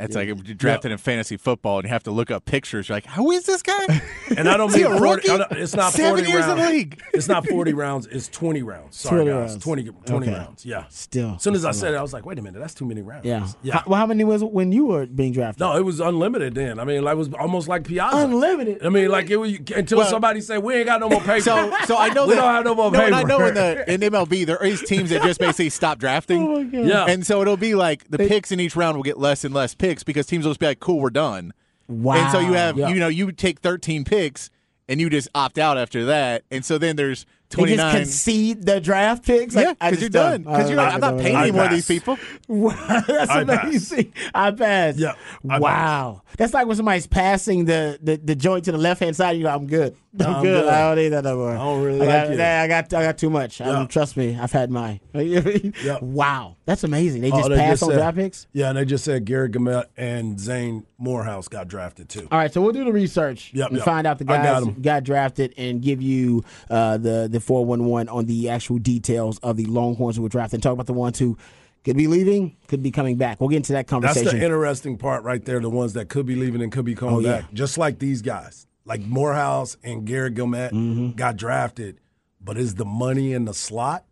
[0.00, 2.88] That's like if you're drafted in fantasy football and you have to look up pictures.
[2.88, 4.02] You're like, "Who is this guy?"
[4.36, 5.26] And I don't mean a 40, rookie?
[5.28, 6.62] Don't- it's not Seven 40 years in rounds.
[6.64, 7.02] the league.
[7.12, 8.06] It's not 40 rounds.
[8.06, 8.96] It's 20 rounds.
[8.96, 9.50] Sorry, 20 guys.
[9.50, 9.64] rounds.
[9.64, 10.36] 20, 20 Okay.
[10.38, 10.64] rounds.
[10.64, 10.84] Yeah.
[10.88, 12.84] Still, As soon as I said it, I was like, wait a minute, that's too
[12.84, 13.24] many rounds.
[13.26, 13.48] yeah.
[13.62, 13.74] Yeah.
[13.78, 15.58] How, well, how many was it when you were being drafted?
[15.60, 16.78] no, it was unlimited then.
[16.78, 18.18] I mean, like, it was almost like Piazza.
[18.18, 18.86] Unlimited?
[18.86, 21.40] I mean, like, it was, until Well- somebody said, we ain't got no more paper.
[21.40, 22.40] So, so I know we that.
[22.40, 23.06] don't have no more no, paper.
[23.06, 26.40] and I know in the in MLB there is teams that just basically stop drafting.
[26.46, 26.86] Oh, my God.
[26.86, 27.06] Yeah.
[27.06, 29.74] And so it'll be like the picks in each round will get less and less
[29.74, 31.52] picks because teams will just be like, "Cool, we're done."
[31.88, 32.14] Wow.
[32.14, 32.88] And so you have Yeah.
[32.88, 34.48] you know you take 13 picks
[34.88, 37.26] and you just opt out after that, and so then there's
[37.56, 39.54] They just concede the draft picks.
[39.56, 40.42] Like, yeah, because you're done.
[40.42, 42.16] Because you're like, I'm not paying any more of these people.
[42.48, 43.64] That's I pass.
[43.64, 44.12] amazing.
[44.34, 44.96] I pass.
[44.96, 45.14] Yeah,
[45.48, 46.22] I wow.
[46.36, 49.36] That's like when somebody's passing the, the, the joint to the left hand side.
[49.36, 49.96] You go, I'm good.
[50.20, 50.62] I'm, I'm good.
[50.64, 50.68] good.
[50.72, 51.50] I don't need that no more.
[51.52, 53.60] I don't really I got, like I got I got too much.
[53.60, 53.86] Um, Yeah.
[53.86, 55.00] trust me, I've had mine.
[56.00, 57.20] Wow, that's amazing.
[57.22, 58.46] They Oh, just they pass just on said- draft picks.
[58.52, 62.28] Yeah, and they just said Garrett Guillemette and Zane Morehouse got drafted too.
[62.30, 63.84] All right, so we'll do the research Yep, and yep.
[63.84, 67.86] find out the I got got, drafted and give you uh, the the four one
[67.86, 70.58] one on the actual details of the Longhorns who were drafted.
[70.58, 71.36] And talk about the ones who
[71.84, 73.40] could be leaving, could be coming back.
[73.40, 74.24] We'll get into that conversation.
[74.26, 75.60] That's the interesting part right there.
[75.60, 77.40] The ones that could be leaving and could be coming Oh, yeah.
[77.40, 81.12] back, just like these guys, like Morehouse and Garrett Guillemette Mm-hmm.
[81.12, 81.98] got drafted.
[82.42, 84.04] But is the money in the slot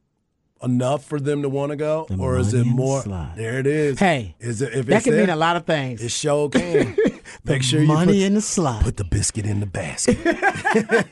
[0.63, 3.03] enough for them to want to go, or is it in the more?
[3.03, 3.37] slot.
[3.37, 3.99] There it is.
[3.99, 6.03] Hey, is it if that could there, mean a lot of things.
[6.03, 6.97] It sure can.
[7.45, 8.83] Make sure you Money put, in the slot.
[8.83, 10.17] put the biscuit in the basket.
[10.25, 10.33] put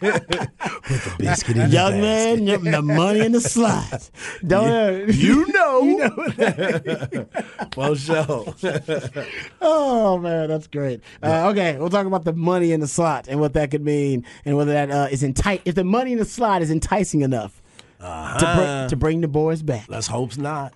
[0.00, 2.42] the biscuit in Young the basket.
[2.44, 4.10] Young man, the money in the slot.
[4.46, 6.08] Don't You know.
[7.76, 8.54] well, show.
[9.60, 11.00] Oh man, that's great.
[11.22, 14.24] Uh, okay, we'll talk about the money in the slot and what that could mean,
[14.44, 15.60] and whether that uh, is entice.
[15.64, 17.62] If the money in the slot is enticing enough
[18.38, 19.86] to, bring, to bring the boys back.
[19.88, 20.74] Let's hope not.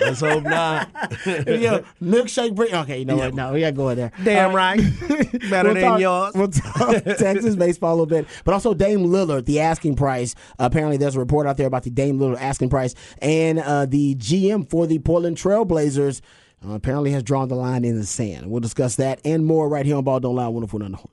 [0.00, 0.88] Let's hope not.
[1.26, 2.74] yeah, milkshake bring.
[2.74, 3.34] Okay, you know what?
[3.34, 4.12] No, we gotta go in there.
[4.22, 4.76] Damn right.
[5.50, 6.32] Better We'll than talk- yours.
[6.34, 10.34] We'll talk Texas baseball a little bit, but also Dame Lillard, the asking price.
[10.58, 14.14] apparently, there's a report out there about the Dame Lillard asking price, and uh, the
[14.16, 16.20] GM for the Portland Trailblazers
[16.66, 18.50] uh, apparently has drawn the line in the sand.
[18.50, 21.10] We'll discuss that and more right here on Ball Don't Lie, wonderful on the horn.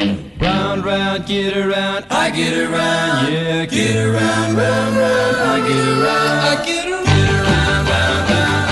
[0.00, 6.38] Round, round, get around, I get around, yeah, get around, round, round, I get around,
[6.40, 8.70] I get around, get around, round, round,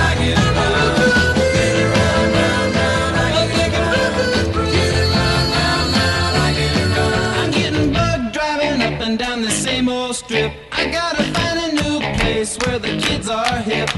[0.00, 3.18] I get around, get around, round, round, I
[6.52, 7.38] get around.
[7.38, 10.52] I'm getting bug driving up and down the same old strip.
[10.72, 13.88] I gotta find a new place where the kids are hip.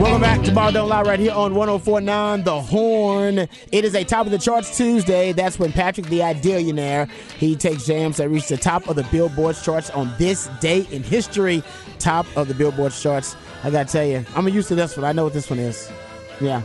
[0.00, 3.38] Welcome back to Ball Don't Lie right here on 1049 The Horn.
[3.70, 5.32] It is a top of the charts Tuesday.
[5.32, 9.56] That's when Patrick the Idealionaire, he takes jams that reach the top of the Billboard
[9.62, 11.62] charts on this day in history.
[11.98, 13.36] Top of the Billboard charts.
[13.62, 15.04] I gotta tell you, I'm used to this one.
[15.04, 15.92] I know what this one is.
[16.40, 16.62] Yeah.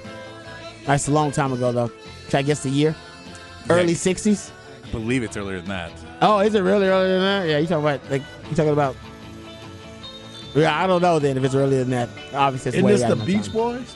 [0.86, 1.92] That's a long time ago though.
[2.28, 2.96] Should I guess the year?
[3.70, 4.52] Early 60s?
[4.86, 5.92] I believe it's earlier than that.
[6.22, 7.50] Oh, is it really earlier than that?
[7.50, 8.96] Yeah, you talking about like you talking about
[10.56, 12.10] yeah, I don't know then if it's earlier than that.
[12.34, 13.52] Obviously, it's Isn't way this out the of my Beach.
[13.54, 13.96] Boys?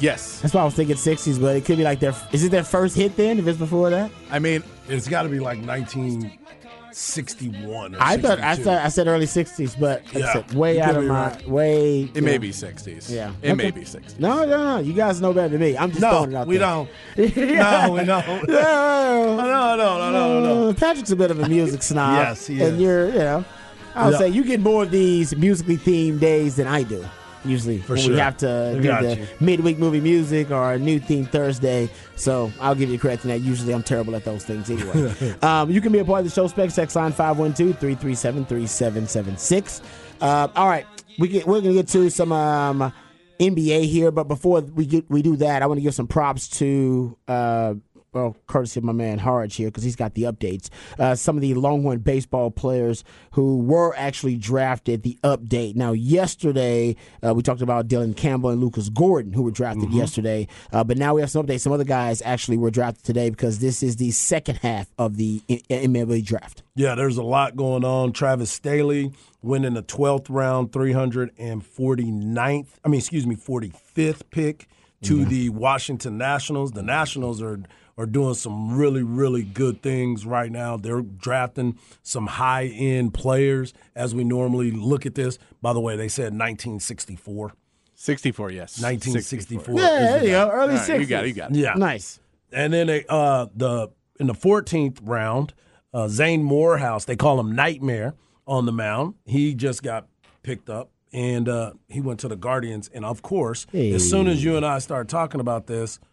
[0.00, 2.14] Yes, That's why I was thinking 60s, but it could be like their.
[2.32, 3.38] Is it their first hit then?
[3.38, 8.40] If it's before that, I mean It's got to be like 1961 or I thought
[8.40, 8.64] I 62.
[8.64, 11.46] said I said early 60s, but like Yeah, said, way out of my right.
[11.48, 12.10] way.
[12.14, 12.38] it may know.
[12.38, 13.10] be 60s.
[13.10, 13.32] Yeah.
[13.42, 14.18] it may be 60s.
[14.18, 14.78] No, no, no.
[14.78, 15.76] You guys know better than me.
[15.76, 16.66] I'm just throwing it No, out we there.
[16.66, 16.88] don't.
[17.36, 18.48] No, we don't.
[18.48, 20.68] No, no, no, no, no.
[20.70, 22.16] Uh, Patrick's a bit of a music snob.
[22.24, 23.44] Yes, he And you're, you know,
[23.94, 24.18] I'll Yeah.
[24.18, 27.04] say you get more of these musically themed days than I do.
[27.42, 28.12] Usually, For when sure.
[28.12, 29.26] we have to do got the you.
[29.40, 31.88] midweek movie music or a new theme Thursday.
[32.14, 33.40] So I'll give you credit for that.
[33.40, 35.34] Usually, I'm terrible at those things anyway.
[35.42, 36.46] um, you can be a part of the show.
[36.48, 39.80] Spec Sex line 512-337-3776.
[40.20, 40.84] Uh, all right,
[41.18, 42.92] we get, we're gonna get to some um,
[43.38, 46.46] NBA here, but before we get we do that, I want to give some props
[46.58, 47.72] to uh,
[48.12, 50.68] well, courtesy of my man Harge here, because he's got the updates.
[50.98, 55.76] Uh, some of the Longhorn baseball players who were actually drafted, the update.
[55.76, 60.48] Now, yesterday, uh, we talked about Dylan Campbell and Lucas Gordon, who were drafted yesterday.
[60.72, 61.60] Uh, but now we have some updates.
[61.60, 65.40] Some other guys actually were drafted today because this is the second half of the
[65.48, 66.62] MLB draft.
[66.74, 68.12] Yeah, there's a lot going on.
[68.12, 74.68] Travis Sthele winning the 12th round, 349th, I mean, excuse me, 45th pick
[75.02, 76.72] to the Washington Nationals.
[76.72, 77.60] The Nationals are
[78.00, 80.78] are doing some really, really good things right now.
[80.78, 85.38] They're drafting some high end players as we normally look at this.
[85.60, 87.52] By the way, they said 1964.
[87.94, 88.80] 64, yes.
[88.80, 89.74] 1964.
[89.74, 90.44] Yeah, is there you guy.
[90.46, 90.50] go.
[90.50, 91.00] Early All right, 60s.
[91.00, 91.56] you got it, you got it.
[91.58, 91.74] Yeah.
[91.74, 92.20] Nice.
[92.50, 95.52] And then they, uh, the in the 14th round,
[95.92, 98.14] uh, Zane Morehouse, they call him Nightmare
[98.46, 99.16] on the mound.
[99.26, 100.06] He just got
[100.42, 102.88] picked up and uh, he went to the Guardians.
[102.94, 106.09] And of course, as soon as you and I start talking about this, and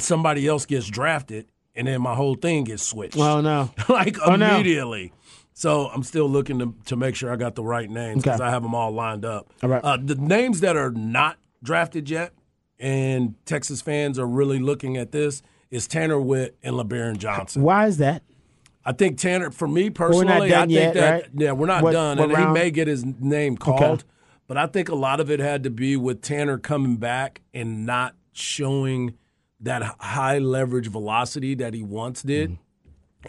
[0.00, 3.16] somebody else gets drafted, and then my whole thing gets switched.
[3.18, 3.70] Oh, no.
[3.88, 4.54] like Oh, no.
[4.54, 5.12] immediately.
[5.54, 8.48] So I'm still looking to, to make sure I got the right names because Okay.
[8.48, 9.52] I have them all lined up.
[9.62, 9.82] All right.
[9.82, 12.32] Uh, the names that are not drafted yet,
[12.78, 17.62] and Texas fans are really looking at this, is Tanner Witt and Lebarron Johnson.
[17.62, 18.22] Why is that?
[18.84, 21.24] I think Tanner, for me we're personally, I think yet, that right?
[21.34, 22.56] yeah, we're not What- done, what and round?
[22.56, 24.04] he may get his name called.
[24.46, 27.84] But I think a lot of it had to be with Tanner coming back and
[27.84, 29.14] not showing
[29.60, 32.50] that high leverage velocity that he once did.
[32.50, 32.62] Mm-hmm.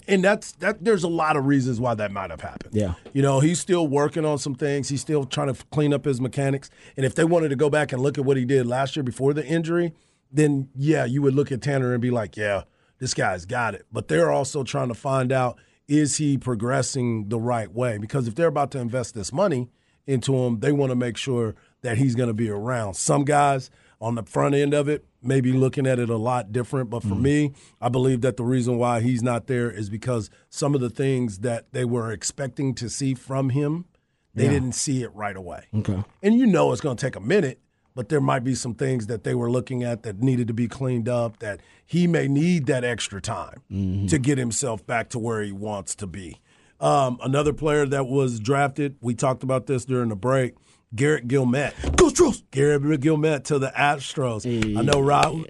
[0.07, 0.83] And that's that.
[0.83, 2.75] There's a lot of reasons why that might have happened.
[2.75, 2.93] Yeah.
[3.11, 4.87] you know, he's still working on some things.
[4.87, 6.69] He's still trying to clean up his mechanics.
[6.95, 9.03] And if they wanted to go back and look at what he did last year
[9.03, 9.93] before the injury,
[10.31, 12.63] then yeah, you would look at Tanner and be like, yeah,
[12.99, 13.87] this guy's got it.
[13.91, 17.97] But they're also trying to find out is he progressing the right way?
[17.97, 19.69] Because if they're about to invest this money
[20.05, 22.93] into him, they want to make sure that he's going to be around.
[22.93, 26.51] Some guys on the front end of it may be looking at it a lot
[26.51, 30.29] different, but for me, I believe that the reason why he's not there is because
[30.49, 33.85] some of the things that they were expecting to see from him,
[34.33, 35.65] they didn't see it right away.
[35.75, 36.03] Okay.
[36.23, 37.59] And you know it's going to take a minute,
[37.95, 40.69] but there might be some things that they were looking at that needed to be
[40.69, 45.41] cleaned up, that he may need that extra time to get himself back to where
[45.41, 46.39] he wants to be.
[46.79, 50.55] Um, another player that was drafted, we talked about this during the break,
[50.95, 51.73] Garrett Guillemette.
[51.97, 52.43] Go Stros.
[52.51, 54.45] Garrett Guillemette to the Astros.
[54.77, 55.45] I know Rob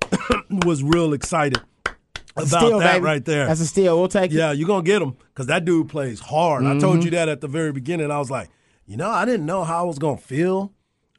[0.66, 1.62] was real excited
[2.36, 3.06] about Steal, that baby.
[3.06, 3.48] right there.
[3.48, 3.98] That's a steal.
[3.98, 4.36] We'll take it.
[4.36, 6.64] Yeah, you're gonna get him because that dude plays hard.
[6.64, 6.80] I Mm-hmm.
[6.80, 8.12] told you that at the very beginning.
[8.12, 8.50] I was like,
[8.86, 10.72] you know, I didn't know how I was gonna feel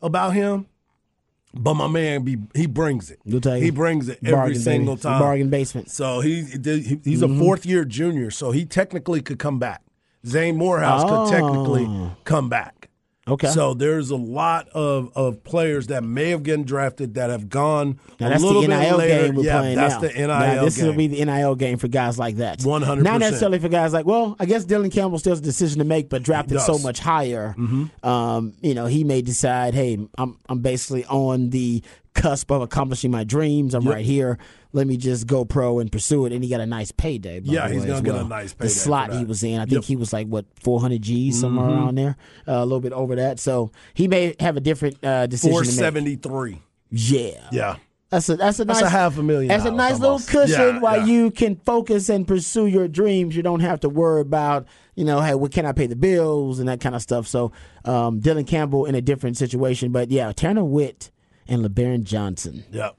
[0.03, 0.67] about him,
[1.55, 3.21] but my man, be he brings it.
[3.25, 3.75] You'll take he it.
[3.75, 5.03] brings it every Bargain, single baby.
[5.03, 5.21] time.
[5.21, 5.91] Bargain basement.
[5.91, 7.37] So he, he he's Mm-hmm.
[7.37, 9.83] a fourth year junior, so he technically could come back.
[10.27, 12.17] Zane Morehouse could technically Oh.
[12.25, 12.80] come back.
[13.29, 13.49] Okay.
[13.49, 18.01] So there's a lot of, of players that may have gotten drafted that have gone
[18.19, 19.27] Now a that's little the bit NIL later.
[19.27, 20.01] game we're yeah, playing that's now.
[20.01, 20.87] the NIL now, this game.
[20.87, 22.59] will be the NIL game for guys like that.
[22.61, 23.03] 100%.
[23.03, 25.85] Not necessarily for guys like, well, I guess Dylan Campbell still has a decision to
[25.85, 27.55] make, but drafted so much higher,
[28.03, 31.83] um, you know, he may decide, hey, I'm I'm basically on the
[32.15, 33.75] cusp of accomplishing my dreams.
[33.75, 33.95] I'm Yep.
[33.95, 34.39] right here.
[34.73, 36.33] Let me just go pro and pursue it.
[36.33, 37.41] And he got a nice payday.
[37.45, 38.27] Yeah, the he's gonna get a well.
[38.29, 39.83] nice The payday for slot he was in, I think Yep.
[39.83, 39.87] Mm-hmm.
[39.89, 42.17] he was like what 400 G's somewhere around there,
[42.49, 43.39] uh, a little bit over that.
[43.41, 45.75] So he may have a different uh, decision Four to make.
[45.77, 46.61] seventy three.
[46.91, 47.77] Yeah, Yeah.
[48.11, 50.35] That's a that's a That's nice a half a million That's a nice almost.
[50.35, 51.05] little cushion Yeah, while yeah.
[51.05, 53.37] you can focus and pursue your dreams.
[53.37, 56.59] You don't have to worry about you know, hey, what can I pay the bills
[56.59, 57.29] and that kind of stuff.
[57.29, 57.53] So
[57.85, 61.13] um, Dylan Campbell in a different situation, but yeah, Tanner Witt
[61.51, 62.65] and Lebarron Johnson.
[62.73, 62.97] Yep.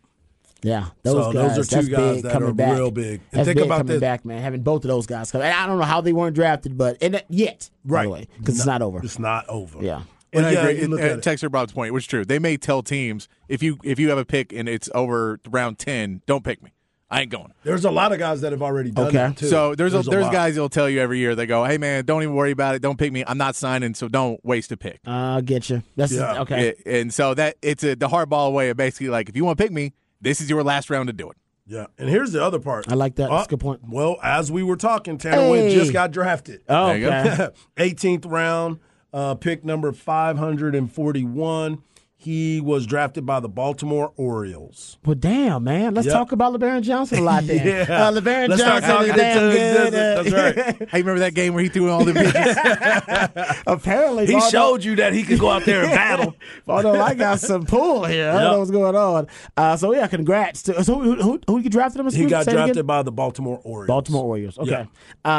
[0.64, 1.56] Yeah, those So guys.
[1.56, 2.76] those are two that's guys big that coming are back.
[2.78, 3.14] real big.
[3.14, 4.00] And That's think big about coming this.
[4.02, 4.44] back, man.
[4.44, 5.42] Having both of those guys come.
[5.42, 8.28] And I don't know how they weren't drafted, but and that- yet, by the way,
[8.38, 9.00] because it's not over.
[9.04, 9.84] It's not over.
[9.84, 10.04] Yeah.
[10.32, 10.82] But And I yeah, agree.
[10.82, 11.24] you look And, at and.
[11.24, 12.24] Texter Bob's point, which is true.
[12.26, 15.80] They may tell teams if you if you have a pick and it's over round
[15.80, 16.72] ten, don't pick me.
[17.13, 17.52] I ain't going.
[17.63, 19.17] There's a lot of guys that have already done Okay.
[19.17, 19.47] that too.
[19.47, 20.32] So there's a, there's lot.
[20.32, 21.36] guys that'll tell you every year.
[21.36, 22.82] They go, "Hey man, don't even worry about it.
[22.82, 23.24] Don't pick me.
[23.28, 25.84] I'm not signing, so don't waste a pick." I'll get you.
[25.97, 26.41] That's Yeah.
[26.43, 26.69] okay.
[26.69, 29.58] It- and so that it's a the hardball way of basically like, if you want
[29.58, 31.36] to pick me, this is your last round to do it.
[31.67, 32.86] Yeah, and here's the other part.
[32.89, 33.30] I like that.
[33.30, 33.82] That's Uh, a good point.
[33.89, 35.76] Well, as we were talking, Tanner Witt Hey.
[35.76, 36.62] just got drafted.
[36.69, 37.17] Oh, There you go.
[37.43, 37.50] okay.
[37.93, 38.80] 18th round,
[39.13, 41.82] uh, pick number 541.
[42.24, 45.00] He was drafted by the Baltimore Orioles.
[45.04, 45.96] Well, damn, man.
[45.96, 46.14] Let's Yep.
[46.14, 47.66] talk about Lebarron Johnson a lot then.
[47.68, 47.82] Yeah.
[47.82, 49.94] Uh, Lebarron Let's start Johnson is talking damn good.
[49.96, 50.32] Uh, That's
[50.80, 50.90] right.
[50.92, 53.64] Hey, remember that game where he threw all the pitches?
[53.68, 56.36] Apparently, He although- showed you that he could go out there and battle.
[56.68, 59.28] Although I got some pull here, I don't know what's going on.
[59.58, 60.62] Uh, so yeah, congrats.
[60.64, 62.12] To, so who, who, who you drafted him?
[62.12, 62.66] He got say again?
[62.68, 63.88] drafted by the Baltimore Orioles.
[63.88, 64.60] Baltimore Orioles.
[64.60, 64.86] Okay, Yeah.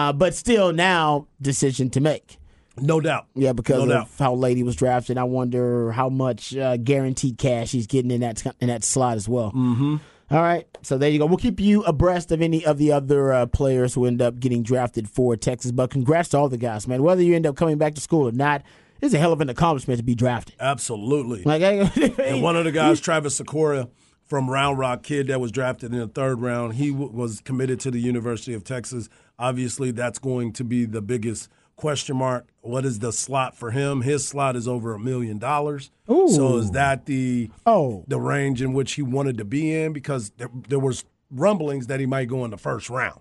[0.09, 2.39] uh, but still now decision to make.
[2.81, 3.27] No doubt.
[3.35, 4.09] Yeah, because No of doubt.
[4.19, 5.19] how late he was drafted.
[5.19, 9.29] I wonder how much uh, guaranteed cash he's getting in that in that slot as
[9.29, 9.53] well.
[9.53, 9.97] Mm-hmm.
[10.31, 11.27] All right, so there you go.
[11.27, 14.63] We'll keep you abreast of any of the other uh, players who end up getting
[14.63, 15.73] drafted for Texas.
[15.73, 17.03] But congrats to all the guys, man.
[17.03, 18.63] Whether you end up coming back to school or not,
[19.03, 20.55] it's a hell of an accomplishment to be drafted.
[20.59, 21.43] Absolutely.
[21.43, 23.91] Like, I, And one of the guys, Travis Sykora
[24.25, 27.79] from Round Rock, kid that was drafted in the third round, he w- was committed
[27.81, 29.11] to the University of Texas.
[29.39, 31.51] Obviously, that's going to be the biggest
[31.83, 32.47] question mark.
[32.61, 34.03] What is the slot for him?
[34.03, 35.91] His slot is over a million dollars.
[36.07, 38.05] So is that the Oh.
[38.07, 39.93] the range in which he wanted to be in?
[39.93, 43.19] Because there, there was rumblings that he might go in the first round.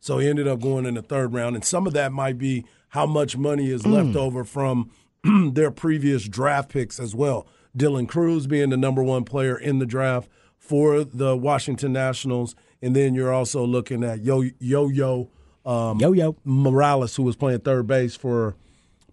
[0.00, 2.66] So he ended up going in the third round, and some of that might be
[2.88, 4.16] how much money is left mm.
[4.16, 4.90] over from
[5.54, 7.46] their previous draft picks as well.
[7.74, 12.94] Dylan Crews being the number one player in the draft for the Washington Nationals, and
[12.94, 15.30] then you're also looking at Yo Yo Yo
[15.64, 16.36] um, yo yo.
[16.44, 18.54] Morales, who was playing third base for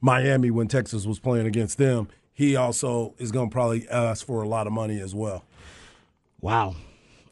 [0.01, 2.07] Miami when Texas was playing against them.
[2.33, 5.45] He also is going to probably ask for a lot of money as well.
[6.41, 6.75] Wow.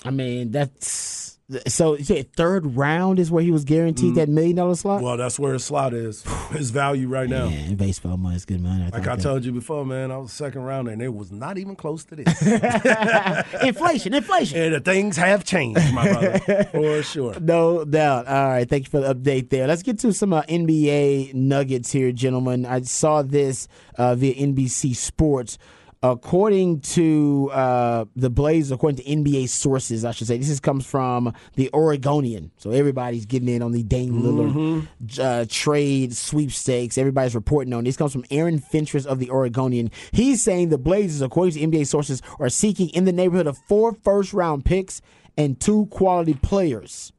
[0.05, 1.28] I mean, that's
[1.67, 1.97] so.
[1.97, 5.01] You said third round is where he was guaranteed that million dollar slot.
[5.01, 7.49] Well, that's where his slot is, his value right now.
[7.49, 8.83] Man, baseball money is good money.
[8.83, 11.31] I Like I that- told you before, man, I was second round and it was
[11.31, 12.41] not even close to this.
[13.63, 14.57] inflation, inflation.
[14.61, 17.35] and the things have changed, my brother, for sure.
[17.39, 18.27] No doubt.
[18.27, 18.69] All right.
[18.69, 19.65] Thank you for the update there.
[19.67, 22.65] Let's get to some uh, NBA nuggets here, gentlemen.
[22.65, 25.57] I saw this uh, via NBC Sports.
[26.01, 30.85] According to uh, the Blazers, according to NBA sources, I should say, this is, comes
[30.85, 32.51] from the Oregonian.
[32.55, 34.87] So everybody's getting in on the Dame Lillard
[35.19, 36.97] uh, trade sweepstakes.
[36.97, 37.97] Everybody's reporting on this.
[37.97, 39.91] Comes from Aaron Fentress of the Oregonian.
[40.11, 43.93] He's saying the Blazers, according to NBA sources, are seeking in the neighborhood of four
[43.93, 45.01] first round picks
[45.35, 47.11] and two quality players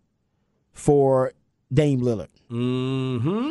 [0.73, 1.33] for
[1.71, 2.29] Dame Lillard.
[2.51, 3.51] Mm-hmm.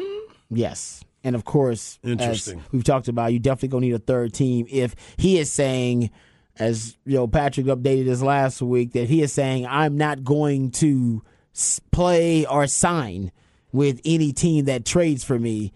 [0.49, 1.03] Yes.
[1.23, 2.63] And of course, Interesting.
[2.71, 4.65] we've talked about, you definitely gonna need a third team.
[4.69, 6.11] If he is saying,
[6.57, 10.71] as you know, Patrick updated us last week, that he is saying, I'm not going
[10.71, 11.21] to
[11.91, 13.31] play or sign
[13.71, 15.71] with any team that trades for me,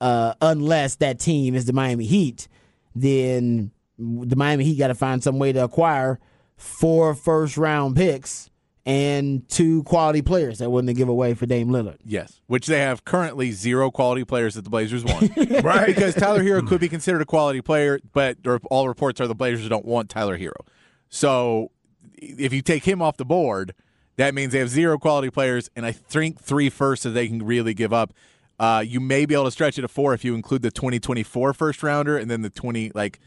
[0.00, 2.48] uh, unless that team is the Miami Heat.
[2.94, 6.18] Then the Miami Heat got to find some way to acquire
[6.56, 8.50] four first round picks
[8.86, 11.98] and two quality players that wouldn't give away for Dame Lillard.
[12.04, 15.36] Yes, which they have currently zero quality players that the Blazers want.
[15.64, 15.86] Right.
[15.86, 18.38] because Tyler Herro could be considered a quality player, but
[18.70, 20.66] all reports are the Blazers don't want Tyler Herro.
[21.08, 21.72] So
[22.14, 23.74] if you take him off the board,
[24.16, 27.42] that means they have zero quality players, and I think three firsts that they can
[27.44, 28.12] really give up.
[28.58, 31.52] Uh, you may be able to stretch it to four if you include the 2024
[31.52, 33.18] first rounder and then the 20 like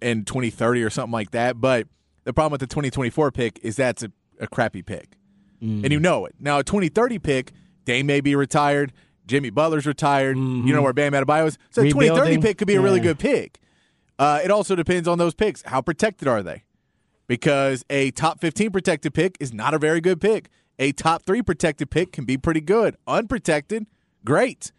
[0.00, 1.60] in 2030 or something like that.
[1.60, 1.86] But
[2.24, 4.10] the problem with the 2024 pick is that's a,
[4.42, 5.16] a crappy pick
[5.84, 6.34] and you know it.
[6.40, 7.52] Now, a 2030 pick,
[7.84, 8.92] Dame may be retired.
[9.26, 10.36] Jimmy Butler's retired.
[10.66, 11.58] You know where Bam Adebayo is.
[11.70, 13.60] So a 2030 pick could be a really good pick.
[14.18, 15.62] Uh, it also depends on those picks.
[15.62, 16.64] How protected are they?
[17.28, 20.48] Because a top 15 protected pick is not a very good pick.
[20.78, 22.96] A top three protected pick can be pretty good.
[23.06, 23.86] Unprotected,
[24.24, 24.72] great.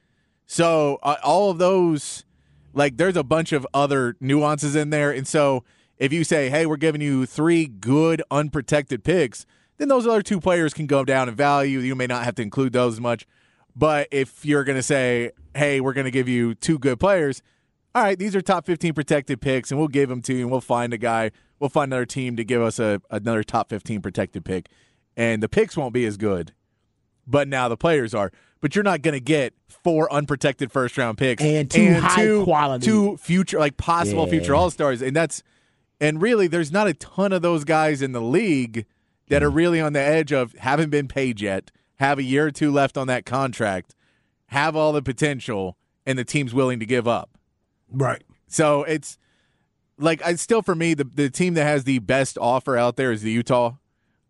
[0.46, 2.26] So uh, all of those,
[2.74, 5.12] like, there's a bunch of other nuances in there.
[5.12, 5.64] And so
[5.98, 9.46] if you say, hey, we're giving you three good unprotected picks,
[9.78, 11.80] then those other two players can go down in value.
[11.80, 13.26] You may not have to include those as much.
[13.76, 17.42] But if you're going to say, hey, we're going to give you two good players,
[17.96, 20.52] all right, these are top 15 protected picks, and we'll give them to you, and
[20.52, 24.02] we'll find a guy, we'll find another team to give us a, another top 15
[24.02, 24.70] protected pick.
[25.18, 26.54] And the picks won't be as good,
[27.28, 28.32] but now the players are.
[28.62, 32.44] But you're not going to get four unprotected first round picks And two high two-
[32.46, 32.86] quality.
[32.86, 34.32] two future, like possible Yeah.
[34.32, 35.02] future all stars.
[35.02, 35.44] And that's,
[36.04, 38.86] and really, there's not a ton of those guys in the league
[39.30, 42.52] that are really on the edge of haven't been paid yet, have a year or
[42.52, 43.96] two left on that contract,
[44.48, 47.38] have all the potential, and the team's willing to give up.
[47.90, 48.22] Right.
[48.48, 49.18] So it's
[49.98, 53.14] like I still for me the the team that has the best offer out there
[53.14, 53.76] is the Utah,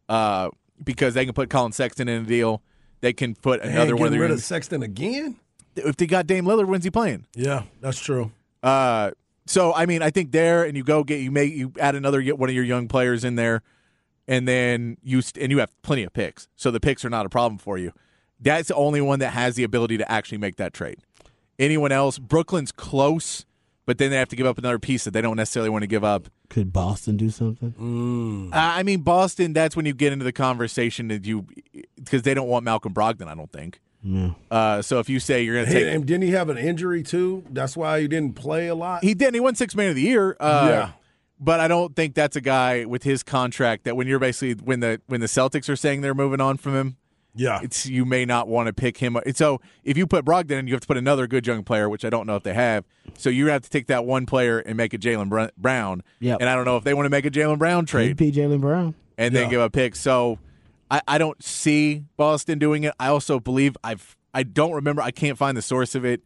[0.08, 0.50] uh,
[0.84, 2.62] because they can put Collin Sexton in a deal.
[3.02, 5.40] They can put another one getting rid of Sexton again?
[5.76, 7.26] if they got Dame Lillard, when's he playing?
[7.34, 8.32] Yeah, that's true.
[8.62, 9.12] Uh,
[9.46, 12.22] so I mean, I think there, and you go get you may you add another
[12.22, 13.62] get one of your young players in there,
[14.28, 17.26] and then you st- and you have plenty of picks, so the picks are not
[17.26, 17.92] a problem for you.
[18.40, 21.00] That's the only one that has the ability to actually make that trade.
[21.60, 22.20] Anyone else?
[22.20, 23.46] Brooklyn's close,
[23.86, 25.88] but then they have to give up another piece that they don't necessarily want to
[25.88, 26.28] give up.
[26.50, 27.74] Could Boston do something?
[28.54, 29.54] Uh, I mean, Boston.
[29.54, 31.46] That's when you get into the conversation that you
[31.96, 33.28] because they don't want Malcolm Brogdon.
[33.28, 33.80] I don't think.
[34.52, 37.04] Uh, so if you say you're going to take, and didn't he have an injury
[37.04, 37.44] too?
[37.50, 39.04] That's why he didn't play a lot.
[39.04, 39.34] he didn't.
[39.36, 40.36] He won six man of the year.
[40.40, 40.92] Uh, Yeah.
[41.40, 44.80] But I don't think that's a guy with his contract that when you're basically when
[44.80, 46.96] the when the Celtics are saying they're moving on from him,
[47.36, 49.18] yeah, it's you may not want to pick him.
[49.18, 51.90] And so if you put Brogdon in, you have to put another good young player,
[51.90, 52.86] which I don't know if they have.
[53.18, 56.04] So you have to take that one player and make it Jaylen Brown.
[56.22, 56.38] Yep.
[56.40, 58.18] And I don't know if they want to make a Jaylen Brown trade.
[58.18, 58.32] P.
[58.32, 58.96] Jaylen Brown.
[59.18, 59.96] and then give a pick.
[59.98, 60.40] So
[60.94, 62.94] I, I don't see Boston doing it.
[63.00, 65.02] I also believe I've I don't remember.
[65.02, 66.22] I can't find the source of it,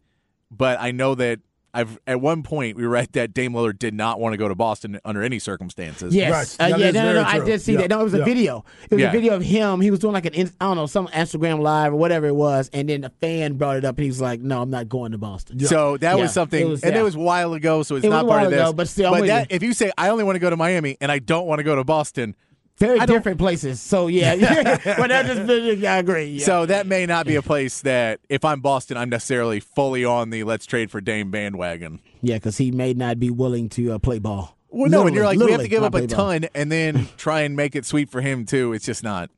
[0.50, 1.40] but I know that
[1.72, 4.54] I've at one point we read that Dame Lillard did not want to go to
[4.54, 6.14] Boston under any circumstances.
[6.14, 6.58] Yes.
[6.58, 6.72] Right.
[6.72, 7.24] Uh, yeah, no, no, no.
[7.26, 7.46] I true.
[7.46, 7.80] did see Yeah.
[7.82, 7.90] that.
[7.90, 8.24] No, it was a Yeah.
[8.24, 8.64] video.
[8.90, 9.08] It was Yeah.
[9.08, 9.80] a video of him.
[9.80, 12.34] He was doing like an, in- I don't know, some Instagram live or whatever it
[12.34, 12.68] was.
[12.72, 15.12] And then a fan brought it up and he was like, no, I'm not going
[15.12, 15.60] to Boston.
[15.60, 17.00] So that Yeah, was something, it was- and yeah.
[17.00, 18.60] it was a while ago, so it's It was not a part of while this.
[18.60, 20.96] ago, but still, I'm that, if you say I only want to go to Miami
[21.00, 22.34] and I don't want to go to Boston,
[22.78, 23.80] Very I different places.
[23.80, 24.36] So, yeah.
[24.96, 26.26] but that just, yeah, I agree.
[26.26, 26.44] Yeah.
[26.44, 30.30] so that may not be a place that if I'm Boston, I'm necessarily fully on
[30.30, 32.00] the let's trade for Dame bandwagon.
[32.22, 34.56] yeah, because he may not be willing to uh, play ball.
[34.70, 36.16] Well, no, and you're like we have to give up a play ball.
[36.16, 38.72] ton and then try and make it sweet for him too.
[38.72, 39.30] It's just not.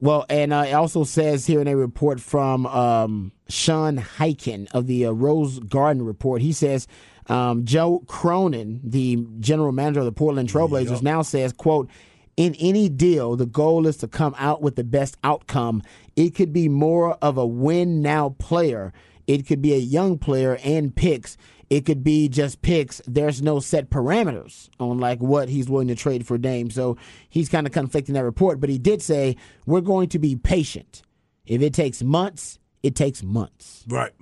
[0.00, 4.86] Well, and uh, it also says here in a report from um, Sean Highkin of
[4.86, 6.88] the uh, Rose Garden Report, he says
[7.28, 11.88] um, Joe Cronin, the general manager of the Portland Trailblazers, now says, "quote
[12.36, 15.82] In any deal, the goal is to come out with the best outcome.
[16.16, 18.92] It could be more of a win now player.
[19.26, 21.36] It could be a young player and picks."
[21.72, 23.00] It could be just picks.
[23.06, 26.68] There's no set parameters on like what he's willing to trade for Dame.
[26.68, 26.98] So
[27.30, 28.60] he's kind of conflicting that report.
[28.60, 31.00] But he did say we're going to be patient.
[31.46, 33.86] If it takes months, it takes months.
[33.88, 34.12] Right.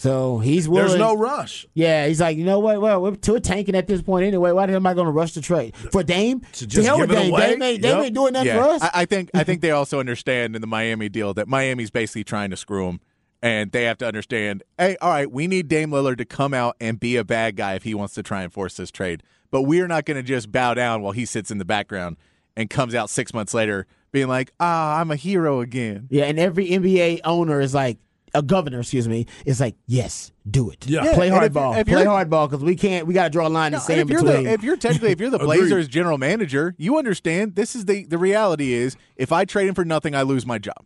[0.00, 0.88] So he's willing.
[0.88, 1.66] There's no rush.
[1.74, 2.80] Yeah, he's like, you know what?
[2.80, 4.50] Well, we're to tanking at this point anyway.
[4.50, 6.40] Why the hell am I going to rush the trade for Dame?
[6.52, 7.30] To just hell give with it Dame.
[7.32, 7.50] away?
[7.50, 8.04] Dame ain't, Dame Yep.
[8.06, 8.82] ain't doing nothing for us.
[8.82, 12.24] I, I think I think they also understand in the Miami deal that Miami's basically
[12.24, 13.00] trying to screw him,
[13.42, 14.62] and they have to understand.
[14.78, 17.74] Hey, all right, we need Dame Lillard to come out and be a bad guy
[17.74, 20.50] if he wants to try and force this trade, but we're not going to just
[20.50, 22.16] bow down while he sits in the background
[22.56, 26.06] and comes out six months later being like, ah, I'm a hero again.
[26.10, 27.98] yeah, and every NBA owner is like,
[28.34, 30.86] a governor, excuse me, is like, yes, do it.
[30.86, 31.12] Yeah.
[31.14, 31.78] play Yeah, and if- hardball.
[31.80, 33.06] if Play you're- hardball because we can't.
[33.06, 34.44] We got to draw a line in No, the sand if you're between.
[34.44, 35.58] the, if you're technically if you're the Agreed.
[35.60, 39.74] Blazers general manager, you understand this is the the reality is if I trade him
[39.74, 40.84] for nothing, I lose my job.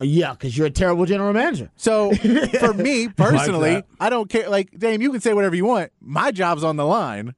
[0.00, 1.70] yeah, because you're a terrible general manager.
[1.76, 2.12] So
[2.60, 3.86] for me personally, that.
[4.00, 4.48] I don't care.
[4.48, 5.92] Like, Dame, you can say whatever you want.
[6.00, 7.34] My job's on the line.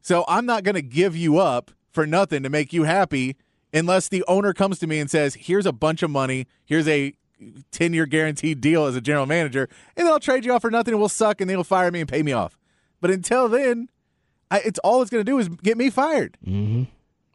[0.00, 3.36] So I'm not going to give you up for nothing to make you happy
[3.72, 6.46] unless the owner comes to me and says, here's a bunch of money.
[6.66, 7.14] Here's a
[7.72, 9.68] 10 year guaranteed deal as a general manager.
[9.96, 10.94] And then I'll trade you off for nothing.
[10.94, 12.58] and we'll suck and then you'll fire me and pay me off.
[13.00, 13.88] But until then,
[14.50, 16.36] I, it's all it's going to do is get me fired.
[16.46, 16.84] Mm-hmm.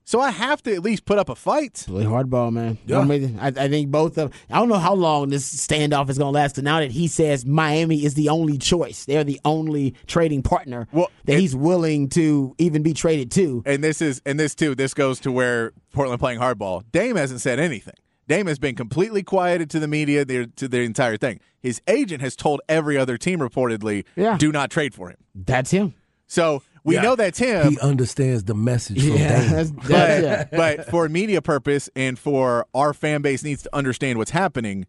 [0.05, 1.83] So I have to at least put up a fight.
[1.85, 2.79] Play hardball, man.
[2.87, 2.97] Yeah.
[2.97, 4.33] I, mean, I, I think both of.
[4.49, 6.55] I don't know how long this standoff is going to last.
[6.55, 10.87] 'cause now that he says Miami is the only choice, they're the only trading partner
[10.91, 13.61] Well, that it- he's willing to even be traded to.
[13.67, 16.83] and this is and this too this goes to where Portland playing hardball.
[16.91, 17.93] Dame hasn't said anything.
[18.29, 21.41] Dame has been completely quieted to the media the, to the entire thing.
[21.59, 24.37] His agent has told every other team reportedly, Yeah.
[24.37, 25.17] do not trade for him.
[25.35, 25.95] That's him.
[26.27, 27.01] So we Yeah.
[27.01, 27.71] know that's him.
[27.71, 29.51] He understands the message from Yeah, Dame.
[29.51, 29.87] that's, but,
[30.23, 30.45] yeah.
[30.51, 34.85] but for media purpose and for our fan base needs to understand what's happening.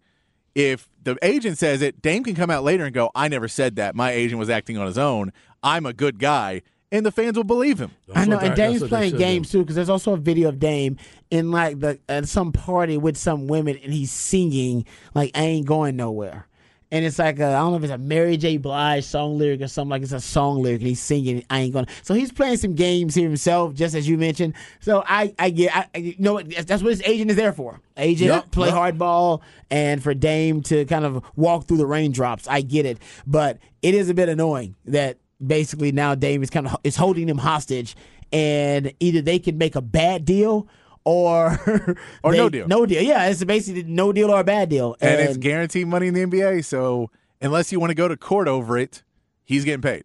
[0.54, 3.76] If the agent says it, Dame can come out later and go, "I never said
[3.76, 3.94] that.
[3.94, 5.32] My agent was acting on his own.
[5.62, 6.60] I'm a good guy,"
[6.92, 7.90] and the fans will believe him.
[8.14, 10.58] I know, and that- Dame's playing should games too because there's also a video of
[10.58, 10.96] Dame
[11.30, 14.84] in like the at some party with some women and he's singing
[15.14, 16.48] like "I ain't going nowhere,"
[16.90, 18.56] and it's like I I don't know if it's a Mary J.
[18.56, 21.72] Blige song lyric or something like it's a song lyric and he's singing "I ain't
[21.74, 24.54] gonna." So he's playing some games here himself, just as you mentioned.
[24.80, 27.36] So I I get I, I- you know what that's that's what his agent is
[27.36, 27.80] there for.
[27.96, 28.76] Agent Yep, play yep.
[28.76, 32.48] hardball and for Dame to kind of walk through the raindrops.
[32.48, 36.66] I get it, but it is a bit annoying that basically now Dame is kind
[36.66, 37.96] of is holding him hostage,
[38.32, 40.68] and either they can make a bad deal
[41.04, 41.58] or
[42.22, 42.68] Or they- no deal.
[42.68, 43.02] No deal.
[43.02, 44.96] Yeah, it's basically no deal or a bad deal.
[45.00, 46.64] And, it's guaranteed money in the NBA.
[46.64, 47.10] So
[47.40, 49.02] unless you want to go to court over it,
[49.44, 50.04] he's getting paid.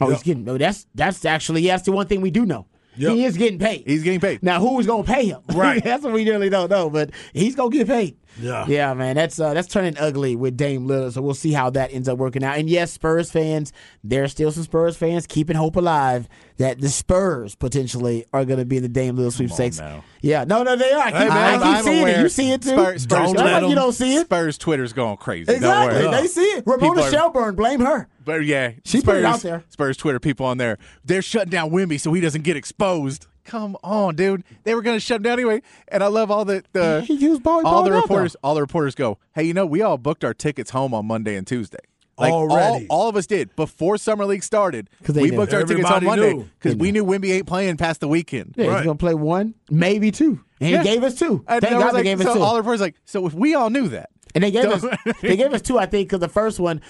[0.00, 0.44] oh, he's getting.
[0.44, 2.66] No, that's that's actually yeah, that's the one thing we do know.
[2.96, 3.12] Yep.
[3.12, 3.84] He is getting paid.
[3.86, 4.42] He's getting paid.
[4.42, 5.40] Now, who is going to pay him?
[5.54, 5.82] Right.
[5.82, 8.16] That's what we really don't know, but he's going to get paid.
[8.40, 8.66] Yeah.
[8.66, 9.14] Yeah, man.
[9.14, 11.12] That's uh, that's turning ugly with Dame Lillard.
[11.12, 12.58] So we'll see how that ends up working out.
[12.58, 13.72] And yes, Spurs fans,
[14.02, 18.64] there's still some Spurs fans keeping hope alive that the Spurs potentially are going to
[18.64, 19.80] be in the Dame Lillard sweepstakes.
[20.20, 21.00] Yeah, no, no, they are.
[21.02, 22.20] I keep, Hey, man, I keep seeing it.
[22.20, 22.70] You see it too.
[22.70, 24.24] Spurs- Spurs Don't let like you don't see it.
[24.26, 25.52] Spurs Twitter's going crazy.
[25.52, 26.10] Exactly.
[26.10, 26.64] They see it.
[26.64, 28.08] People Ramona are- Shelburne, blame her.
[28.24, 29.64] But yeah, She Spurs, put it out there.
[29.68, 30.78] Spurs Twitter people on there.
[31.04, 33.26] They're shutting down Wemby so he doesn't get exposed.
[33.44, 34.42] Come on, dude.
[34.64, 35.60] They were going to shut him down anyway.
[35.88, 37.56] And I love all the, the He used ball.
[37.58, 38.36] all balled the out, reporters.
[38.42, 41.36] All the reporters go, hey, you know, we all booked our tickets home on Monday
[41.36, 41.76] and Tuesday.
[42.16, 42.86] Like Already.
[42.88, 44.88] all, all of us did before summer league started.
[45.02, 45.36] 'Cause they We knew.
[45.36, 47.02] booked our tickets on Monday because we knew.
[47.02, 48.54] knew Wemby ain't playing past the weekend.
[48.56, 50.40] Yeah, he's going to play one, maybe two.
[50.60, 50.78] And Yeah.
[50.82, 51.44] he gave us two.
[51.48, 52.40] And Thank I was God they like- gave us two.
[52.40, 54.84] all the reporters like, so if we all knew that, And they gave us
[55.22, 56.80] they gave us two, I think, because the first one,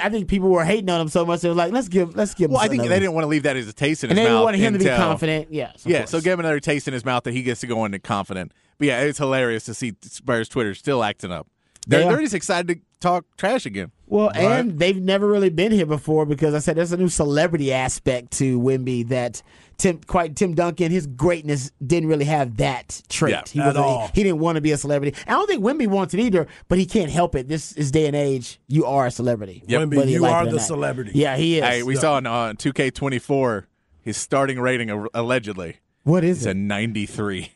[0.00, 1.40] I think people were hating on him so much.
[1.40, 2.46] They were like, let's give let's give.
[2.50, 4.18] him Well, I think they didn't want to leave that as a taste in and
[4.18, 4.44] his they mouth.
[4.44, 5.48] wanted him to be confident.
[5.52, 7.84] Yes, Yeah, so give him another taste in his mouth that he gets to go
[7.84, 8.52] into confident.
[8.78, 11.48] But yeah, it's hilarious to see Spurs Twitter still acting up.
[11.86, 12.08] They're, yeah.
[12.08, 13.90] they're just excited to talk trash again.
[14.06, 14.42] Well, right?
[14.42, 18.32] and they've never really been here before because I said there's a new celebrity aspect
[18.32, 19.42] to Wemby that
[19.78, 23.32] Tim, quite Tim Duncan, his greatness didn't really have that trait.
[23.32, 24.10] Yeah, he at all.
[24.14, 25.16] He, didn't want to be a celebrity.
[25.26, 27.48] I don't think Wemby wants it either, but he can't help it.
[27.48, 28.60] This is day and age.
[28.68, 29.64] You are a celebrity.
[29.66, 29.80] Yep.
[29.80, 30.60] Wemby, you are the not.
[30.60, 31.12] celebrity.
[31.14, 31.64] Yeah, he is.
[31.64, 32.02] Hey, we so.
[32.02, 33.64] saw on uh, 2K24
[34.02, 35.78] his starting rating allegedly.
[36.04, 36.50] What is it's it?
[36.50, 37.52] a 93.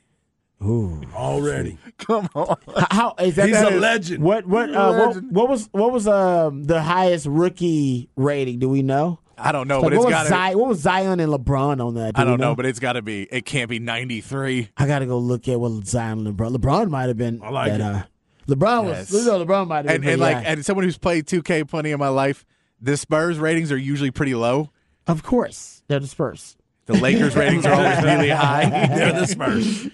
[0.63, 1.03] Ooh.
[1.15, 1.79] Already.
[1.99, 2.57] Come on.
[2.91, 3.49] How is that?
[3.49, 4.23] He's that a is, legend.
[4.23, 5.33] What what, uh, legend.
[5.33, 8.59] what what was what was um the highest rookie rating?
[8.59, 9.21] Do we know?
[9.39, 12.15] I don't know, like, but it's got what was Zion and LeBron on that?
[12.15, 12.49] Do I don't know?
[12.49, 12.55] know?
[12.55, 13.25] but it's got to be.
[13.25, 14.71] It can't be ninety three.
[14.79, 16.57] I got to go look at what Zion and LeBron.
[16.57, 17.43] LeBron might have been.
[17.43, 17.85] I like that, it.
[17.85, 18.03] Uh,
[18.49, 19.13] LeBron yes.
[19.13, 19.27] was.
[19.27, 20.09] You know, LeBron might have been.
[20.11, 22.47] And like, and someone who's played two K plenty in my life,
[22.81, 24.71] the Spurs ratings are usually pretty low.
[25.07, 26.57] Of course, they're the Spurs.
[26.87, 28.69] The Lakers ratings are always really high.
[28.89, 29.89] They're the Spurs.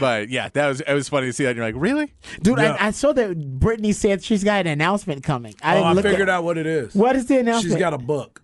[0.00, 1.54] But yeah, that was it was funny to see that.
[1.56, 2.12] You're like, really?
[2.42, 2.76] Dude, Yeah.
[2.80, 5.54] I, I saw that Britney said she's got an announcement coming.
[5.62, 6.94] I Oh, I figured at, out what it is.
[6.94, 7.72] What is the announcement?
[7.74, 8.42] She's got a book.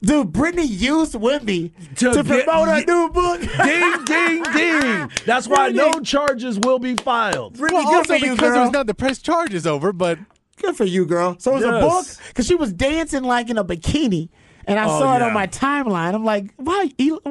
[0.00, 3.40] Dude, Britney used Wemby To to, get- promote her new book.
[3.64, 5.10] Ding, ding, ding.
[5.26, 7.54] That's why no charges will be filed.
[7.58, 8.62] Britney, Well, good also for you, because it girl.
[8.62, 10.18] was not the press charges over, but
[10.58, 11.34] Good for you, girl.
[11.40, 14.28] So it was a book because she was dancing like in a bikini.
[14.66, 16.14] And I Oh, saw it on my timeline.
[16.14, 16.90] I'm like, why,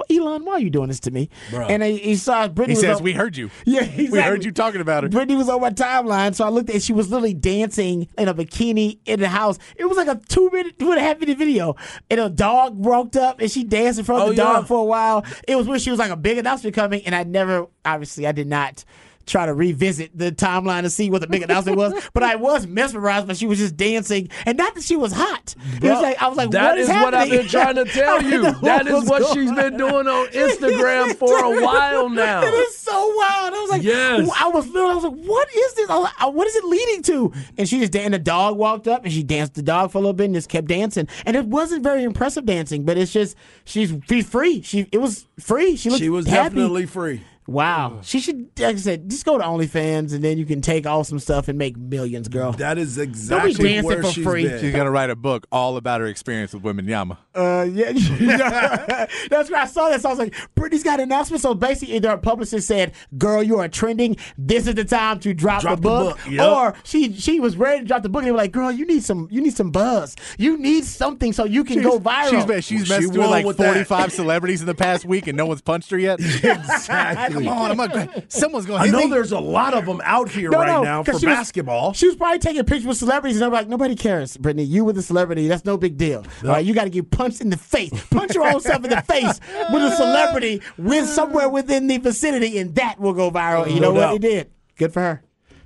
[0.10, 1.30] Elon, why are you doing this to me?
[1.50, 1.70] Bruh.
[1.70, 3.50] And I, he saw Britney he says on- we heard you.
[3.66, 5.10] Yeah, We heard you talking about her.
[5.10, 6.82] Britney was on my timeline, so I looked at.
[6.82, 9.58] She was literally dancing in a bikini in the house.
[9.78, 11.76] It was like a two minute, two and a half minute video,
[12.10, 14.68] and a dog walked up and she danced in front of Oh, the dog yeah.
[14.68, 15.26] for a while.
[15.48, 18.32] It was when she was like a big announcement coming, and I never, obviously, I
[18.32, 18.84] did not
[19.32, 22.68] try to revisit the timeline to see what the big announcement was, but I was
[22.68, 25.56] mesmerized when she was just dancing, and not that she was hot.
[25.78, 27.86] It was like I was like, that what is is what I've been trying to
[27.86, 28.52] tell you.
[28.62, 32.42] That is what she's been doing on Instagram for a while now.
[32.44, 33.54] It is so wild.
[33.54, 34.30] I was like, Yes.
[34.40, 35.90] I was I was like, what is this?
[35.90, 37.34] Like, what is it leading to?
[37.58, 40.02] And she just and the dog walked up and she danced the dog for a
[40.02, 41.08] little bit and just kept dancing.
[41.26, 44.62] And it wasn't very impressive dancing, but it's just she's she's free.
[44.62, 45.76] She it was free.
[45.76, 46.56] She looked She was happy.
[46.56, 47.22] definitely free.
[47.48, 48.00] Wow.
[48.04, 51.20] She should, like I said, just go to OnlyFans and then you can take awesome
[51.20, 52.52] stuff and make millions, girl.
[52.54, 54.48] That is exactly dancing where for she's free.
[54.48, 54.62] been.
[54.62, 57.18] She's gonna write a book all about her experience with Wembanyama.
[57.34, 57.92] Uh, yeah,
[59.30, 60.06] that's where I saw this.
[60.06, 61.42] I was like, Britney's got an announcement.
[61.42, 64.18] So basically, either a publicist said, "Girl, you are trending.
[64.38, 66.48] This is the time to drop, Drop the the book," book, yep.
[66.48, 68.22] or she she was ready to drop the book.
[68.22, 70.16] And they were like, "Girl, you need some you need some buzz.
[70.38, 73.20] You need something so you can go viral." She's been, she's Well, she messed with
[73.20, 73.88] won like with that.
[73.88, 76.20] 45 celebrities in the past week, and no one's punched her yet.
[76.52, 77.31] Exactly.
[77.32, 78.82] Come on, I'm not, someone's going.
[78.82, 81.26] I know there's a lot of them out here No, right no, now for she
[81.26, 81.94] was- basketball.
[81.94, 84.68] She was probably taking pictures with celebrities, and they're like, nobody cares, Britney.
[84.68, 85.48] You were the celebrity.
[85.48, 86.26] That's no big deal.
[86.44, 87.92] All right, you got to get punched in the face.
[88.10, 89.40] Punch your own self in the face
[89.72, 93.64] with a celebrity with somewhere within the vicinity, and that will go viral.
[93.64, 94.02] And you No know what?
[94.02, 94.16] doubt.
[94.16, 94.52] It did.
[94.78, 95.22] Good for her.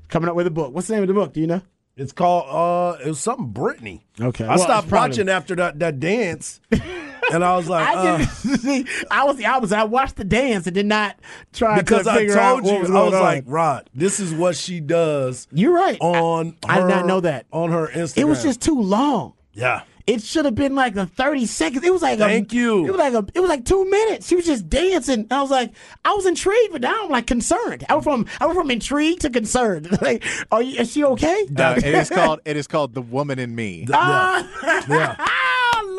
[0.09, 0.73] Coming up with a book.
[0.73, 1.33] What's the name of the book?
[1.33, 1.61] Do you know?
[1.97, 4.01] It's called uh it was something Britney.
[4.19, 4.43] Okay.
[4.43, 6.59] I Well, stopped watching after that, that dance.
[7.33, 8.85] and I was like, I uh, see.
[9.11, 9.77] I was the opposite.
[9.77, 11.17] I watched the dance and did not
[11.53, 13.21] try because to I figure out told what you, was I was on.
[13.21, 17.19] like, Rod, this is what she does "You're right." on I, I did not know
[17.21, 17.45] that.
[17.51, 18.17] on her Instagram.
[18.17, 19.33] It was just too long.
[19.53, 19.81] yeah.
[20.07, 21.83] It should have been like a thirty seconds.
[21.83, 22.85] It was like Thank a, you.
[22.85, 23.25] It was like a.
[23.33, 24.27] It was like two minutes.
[24.27, 25.25] She was just dancing.
[25.31, 25.71] I was like,
[26.05, 27.83] I was intrigued, but now I'm like concerned.
[27.89, 29.99] I went from I went from intrigued to concerned.
[30.03, 30.79] like, are you?
[30.79, 31.47] Is she okay?
[31.57, 32.39] Uh, it is called.
[32.45, 33.87] It is called the woman in me.
[33.91, 34.47] Ah,
[34.87, 35.15] Yeah.
[35.17, 35.44] I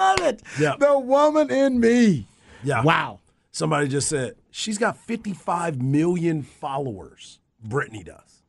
[0.08, 0.42] love it.
[0.58, 0.76] Yeah.
[0.78, 2.26] The woman in me.
[2.62, 2.82] Yeah.
[2.82, 3.20] Wow.
[3.50, 7.38] Somebody just said she's got 55 million followers.
[7.66, 8.42] Britney does.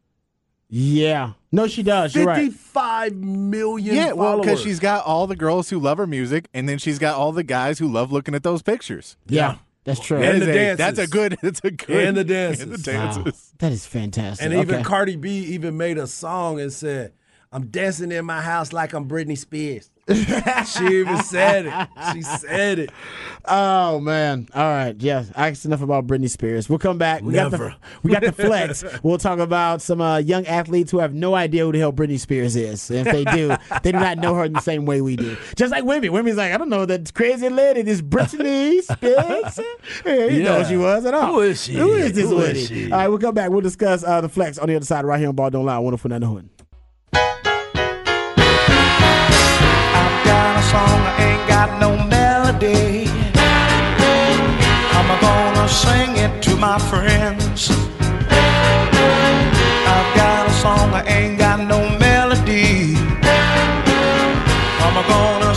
[0.70, 1.34] Yeah.
[1.52, 2.14] No, she does.
[2.14, 2.44] You're right.
[2.52, 4.46] 55 million Yeah, well, followers.
[4.46, 7.32] because she's got all the girls who love her music, and then she's got all
[7.32, 9.16] the guys who love looking at those pictures.
[9.28, 9.58] Yeah.
[9.86, 10.18] That's true.
[10.22, 10.78] And That the is a- dances.
[10.78, 11.38] That's a good.
[11.42, 12.06] That's a good.
[12.08, 12.64] And the dances.
[12.64, 13.32] And the Wow.
[13.60, 14.46] That is fantastic.
[14.46, 17.14] And even Cardi B even made a song and said,
[17.52, 19.90] I'm dancing in my house like I'm Britney Spears.
[20.10, 21.88] she even said it.
[22.14, 22.90] She said it.
[23.44, 24.48] Oh man!
[24.54, 25.30] All right, yes.
[25.36, 26.70] I asked enough about Britney Spears.
[26.70, 27.24] We'll come back.
[27.24, 27.76] We got the Never.
[28.04, 28.86] we got the flex.
[29.04, 32.20] we'll talk about some uh, young athletes who have no idea who the hell Britney
[32.20, 32.90] Spears is.
[32.90, 33.50] And if they do,
[33.84, 35.36] they do not know her in the same way we do.
[35.58, 36.10] Just like Wemby.
[36.10, 37.82] Wemby's like, I don't know that crazy lady.
[37.82, 39.60] This Britney Spears.
[40.06, 41.34] Yeah, you know who she was at all.
[41.34, 41.74] Who is she?
[41.74, 42.60] Who is this Who lady?
[42.86, 42.92] is?
[42.92, 43.50] All right, we'll come back.
[43.50, 45.78] We'll discuss uh, the flex on the other side right here on Ball Don't Lie.
[45.80, 46.50] Wonderful Nine Hood.
[50.72, 53.08] Song, I ain't got no melody.
[54.98, 57.70] I'm gonna sing it to my friends.
[59.94, 61.97] I've got a song, I ain't got no melody.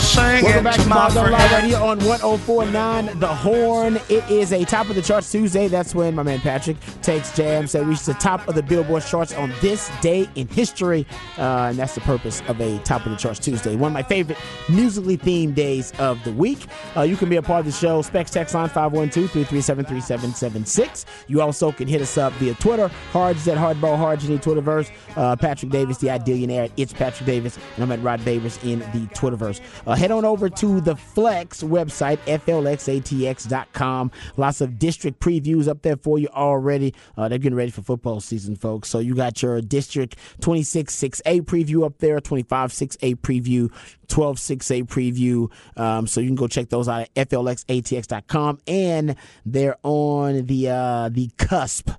[0.03, 1.31] Welcome back to my Ball Don't friend.
[1.31, 3.97] Lie right here on 1049 The Horn.
[4.09, 5.67] It is a top of the charts Tuesday.
[5.67, 9.31] That's when my man Patrick takes jams that reaches the top of the Billboard charts
[9.33, 11.05] on this day in history.
[11.37, 13.75] Uh, and that's the purpose of a top of the charts Tuesday.
[13.75, 14.39] One of my favorite
[14.69, 16.65] musically themed days of the week.
[16.97, 18.01] Uh, you can be a part of the show.
[18.01, 21.05] Specs text line 512 337 3776.
[21.27, 22.87] You also can hit us up via Twitter.
[23.11, 24.89] Harge at Hardball Harge in the Twitterverse.
[25.15, 27.59] Uh, Patrick Davis, the Idealionaire at It's Patrick Davis.
[27.75, 29.61] And I'm at Rod Davis in the Twitterverse.
[29.85, 34.11] Uh, head on over to the Flex website, flxatx.com.
[34.37, 36.93] Lots of district previews up there for you already.
[37.17, 38.89] Uh, they're getting ready for football season, folks.
[38.89, 43.71] So you got your district 26 6A preview up there, 25 6A preview,
[44.07, 45.51] 12 6A preview.
[45.79, 48.59] Um, so you can go check those out at flxatx.com.
[48.67, 49.15] And
[49.45, 51.89] they're on the uh, the cusp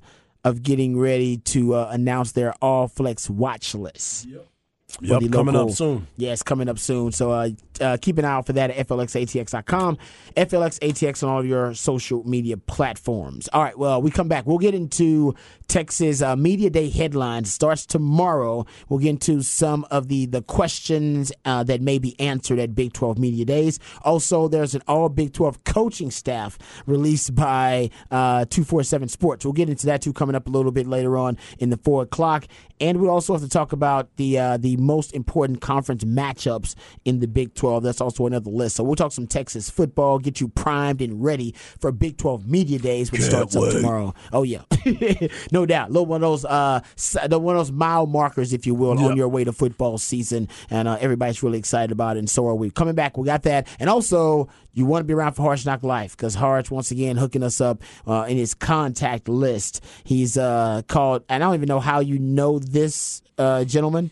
[0.44, 4.26] of getting ready to uh, announce their all flex watch list.
[4.26, 4.51] for
[5.00, 6.06] Yep, the coming local- up soon.
[6.16, 7.12] Yeah, it's coming up soon.
[7.12, 7.48] So uh,
[7.80, 9.98] uh, keep an eye out for that at FLXATX.com.
[10.36, 13.48] FLXATX on all of your social media platforms.
[13.52, 14.46] All right, well, we come back.
[14.46, 15.34] We'll get into
[15.72, 17.50] Texas uh, Media Day headlines.
[17.50, 18.66] Starts tomorrow.
[18.90, 22.92] We'll get into some of the, the questions uh, that may be answered at Big
[22.92, 23.78] 12 Media Days.
[24.02, 29.46] Also, there's an all Big 12 coaching staff released by uh, 247 Sports.
[29.46, 32.02] We'll get into that too coming up a little bit later on in the 4
[32.02, 32.44] o'clock.
[32.78, 37.20] And we also have to talk about the uh, the most important conference matchups in
[37.20, 37.84] the Big 12.
[37.84, 38.76] That's also another list.
[38.76, 42.80] So we'll talk some Texas football, get you primed and ready for Big 12 Media
[42.80, 44.12] Days, which Can't starts up tomorrow.
[44.32, 44.62] Oh yeah,
[45.52, 45.90] no doubt.
[45.90, 46.80] Little one of those uh,
[47.26, 49.14] the one of those mile markers, if you will, on Yeah.
[49.14, 52.54] your way to football season, and uh, everybody's really excited about it, and so are
[52.54, 52.70] we.
[52.70, 55.82] Coming back, we got that, and also you want to be around for Harge Knock
[55.82, 59.84] Life because Harge once again hooking us up uh, in his contact list.
[60.04, 64.10] He's uh, called, and I don't even know how you know this uh, gentleman.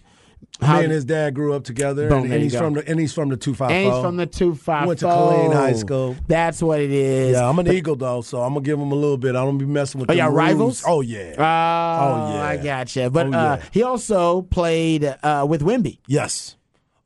[0.61, 2.58] How Me and his dad grew up together, Boom, and, and he's go.
[2.61, 3.70] from the and he's from the two five.
[3.70, 4.86] and he's from the two five.
[4.86, 6.16] Went to Killeen High School.
[6.26, 7.32] That's what it is.
[7.34, 9.30] Yeah, I'm an Eagle though, so I'm gonna give him a little bit.
[9.36, 10.08] I don't be messing with.
[10.08, 10.82] Them y'all rivals?
[10.86, 11.34] Oh yeah.
[11.38, 12.42] Oh, yeah.
[12.42, 13.11] I gotcha.
[13.11, 15.98] But Oh, uh, he also played uh, with Wemby.
[16.06, 16.56] yes,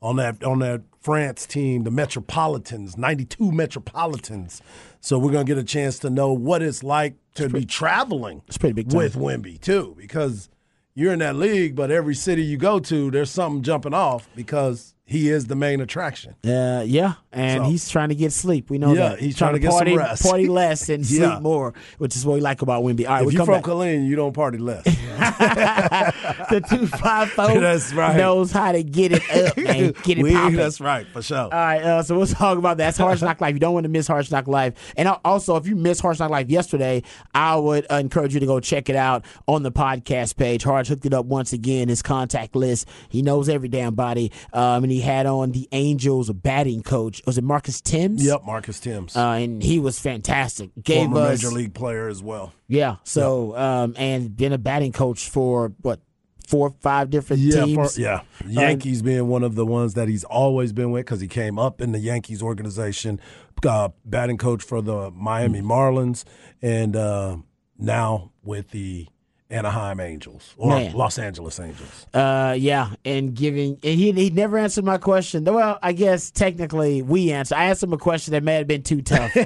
[0.01, 4.61] on that on that France team, the Metropolitans, 92 Metropolitans.
[4.99, 8.41] So we're gonna get a chance to know what it's like to be traveling.
[8.47, 8.97] It's pretty big time.
[8.97, 10.49] with Wemby too, because
[10.95, 14.95] you're in that league, but every city you go to, there's something jumping off because
[15.03, 16.35] he is the main attraction.
[16.43, 18.69] Uh, yeah, and So- he's trying to get sleep.
[18.69, 19.19] We know Yeah, that.
[19.19, 20.23] he's trying to get some rest.
[20.23, 23.05] party less and sleep more, which is what we like about Wemby.
[23.07, 23.63] All right, If we you're come from back.
[23.65, 24.83] Killeen, you don't party less.
[24.85, 28.15] the two five four That's right.
[28.17, 29.93] knows how to get it up, man.
[30.03, 30.55] Get it We- popping.
[30.55, 31.37] That's right, for sure.
[31.37, 32.85] All right, uh, so we'll talk about that.
[32.85, 33.53] That's Harge Knock Life.
[33.53, 34.93] You don't want to miss Harge Knock Life.
[34.95, 37.01] And also, if you missed Harge Knock Life yesterday,
[37.33, 40.63] I would uh, encourage you to go check it out on the podcast page.
[40.63, 42.87] Harge hooked it up once again, his contact list.
[43.09, 44.31] He knows every damn body.
[44.53, 47.21] Um, and he had on the Angels batting coach.
[47.25, 48.23] Was it Marcus Thames?
[48.25, 50.69] Yep, Marcus Thames, Uh, and he was fantastic.
[50.81, 52.53] Gave former us, major league player as well.
[52.67, 52.97] yeah.
[53.03, 55.99] So, um, and been a batting coach for what
[56.47, 57.95] four, five different Yeah, teams.
[57.95, 58.21] for, yeah.
[58.47, 61.81] Yankees being one of the ones that he's always been with because he came up
[61.81, 63.19] in the Yankees organization,
[63.67, 65.65] uh, batting coach for the Miami Mm.
[65.65, 66.23] Marlins,
[66.61, 67.37] and uh,
[67.79, 69.07] now with the
[69.49, 70.93] Anaheim Angels or Man.
[70.93, 72.07] Los Angeles Angels.
[72.13, 75.43] Uh, yeah, and giving and he he never answered my question.
[75.43, 77.55] Well, I guess technically we answered.
[77.55, 79.31] I asked him a question that may have been too tough.
[79.37, 79.43] I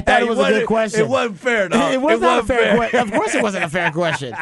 [0.00, 1.00] thought Hey, it was a good question.
[1.00, 1.92] It wasn't fair, dog.
[1.94, 3.00] It was not a fair, question.
[3.00, 4.34] Of course, it wasn't a fair question.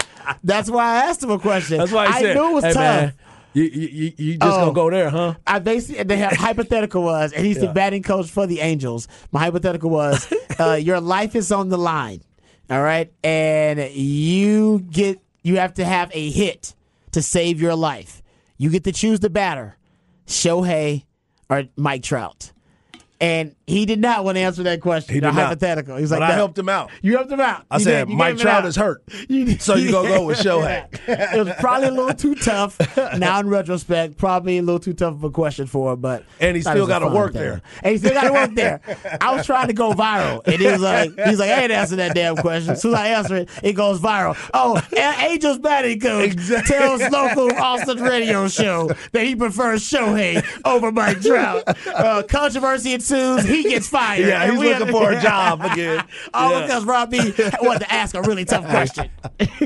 [0.42, 1.78] That's why I asked him a question.
[1.78, 2.84] That's why I said, knew it was hey, tough.
[3.02, 3.14] Man,
[3.52, 4.60] you, you, you, just Oh.
[4.60, 5.34] gonna go there, huh?
[5.46, 9.08] I basically they the hypothetical was, and he's the batting coach for the Angels.
[9.32, 12.22] My hypothetical was, uh, your life is on the line,
[12.70, 16.74] all right, and you get you have to have a hit
[17.10, 18.22] to save your life.
[18.58, 19.76] You get to choose the batter,
[20.26, 21.04] Shohei
[21.48, 22.52] or Mike Trout.
[23.20, 25.14] And he did not want to answer that question.
[25.14, 25.34] He did not.
[25.34, 25.96] hypothetical.
[25.98, 26.90] He's But like, I helped him out.
[27.02, 27.64] You helped him out.
[27.70, 28.08] I You said.
[28.08, 30.86] Mike Trout is hurt, You- so you gonna go with Shohei.
[31.06, 32.78] it was probably a little too tough.
[33.18, 36.56] Now in retrospect, probably a little too tough of a question for him, but And
[36.56, 37.42] he still a gotta work thing.
[37.42, 37.62] there.
[37.82, 38.80] And he still got to work there.
[39.20, 41.98] I was trying to go viral, and he was like, he's like, I ain't answering
[41.98, 42.72] that damn question.
[42.72, 44.36] As soon as I answer it, it goes viral.
[44.54, 46.34] Oh, Angels batting coach
[46.66, 51.64] tells local Austin radio show that he prefers Shohei over Mike Trout.
[51.86, 53.44] Uh, controversy ensues.
[53.44, 54.26] He gets fired.
[54.26, 56.04] Yeah, he's looking have- for a job again.
[56.34, 56.62] All Yeah.
[56.66, 57.18] because Rob B
[57.62, 59.10] wanted to ask a really tough question.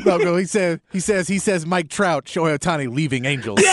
[0.05, 3.61] No, no, he said he says he says Mike Trout, Shohei Ohtani leaving Angels.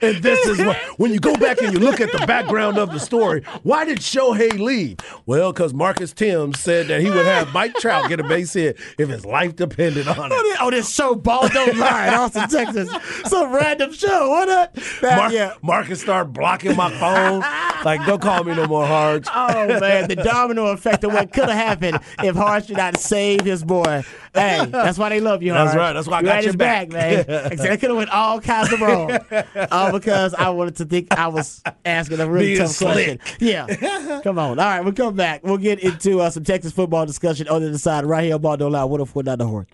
[0.00, 2.92] And this is what, when you go back and you look at the background of
[2.92, 4.98] the story, why did Shohei leave?
[5.26, 8.78] Well, because Marcus Thames said that he would have Mike Trout get a base hit
[8.98, 10.56] if his life depended on it.
[10.60, 12.90] Oh, this show, Ball Don't Lie in Austin, Texas.
[13.26, 14.28] Some random show.
[14.30, 14.74] What up?
[15.00, 15.54] That- Mar- yeah.
[15.62, 17.40] Marcus started blocking my phone.
[17.84, 19.26] like, don't call me no more Harge.
[19.34, 23.42] Oh man, the domino effect of what could have happened if Harge did not save
[23.42, 24.02] his boy.
[24.34, 25.92] Hey, that's why they love you, That's right.
[25.92, 26.90] That's why I you got your his back.
[26.90, 27.24] man.
[27.26, 29.18] That could have went all kinds of wrong.
[29.70, 33.20] all because I wanted to think I was asking a really Being tough slick.
[33.20, 33.38] question.
[33.46, 34.20] Yeah.
[34.22, 34.58] Come on.
[34.58, 35.42] All right, we'll come back.
[35.44, 38.40] We'll get into uh, some Texas football discussion on the other side right here on
[38.42, 39.66] Ball Don't Lie, 104.9 The Horn.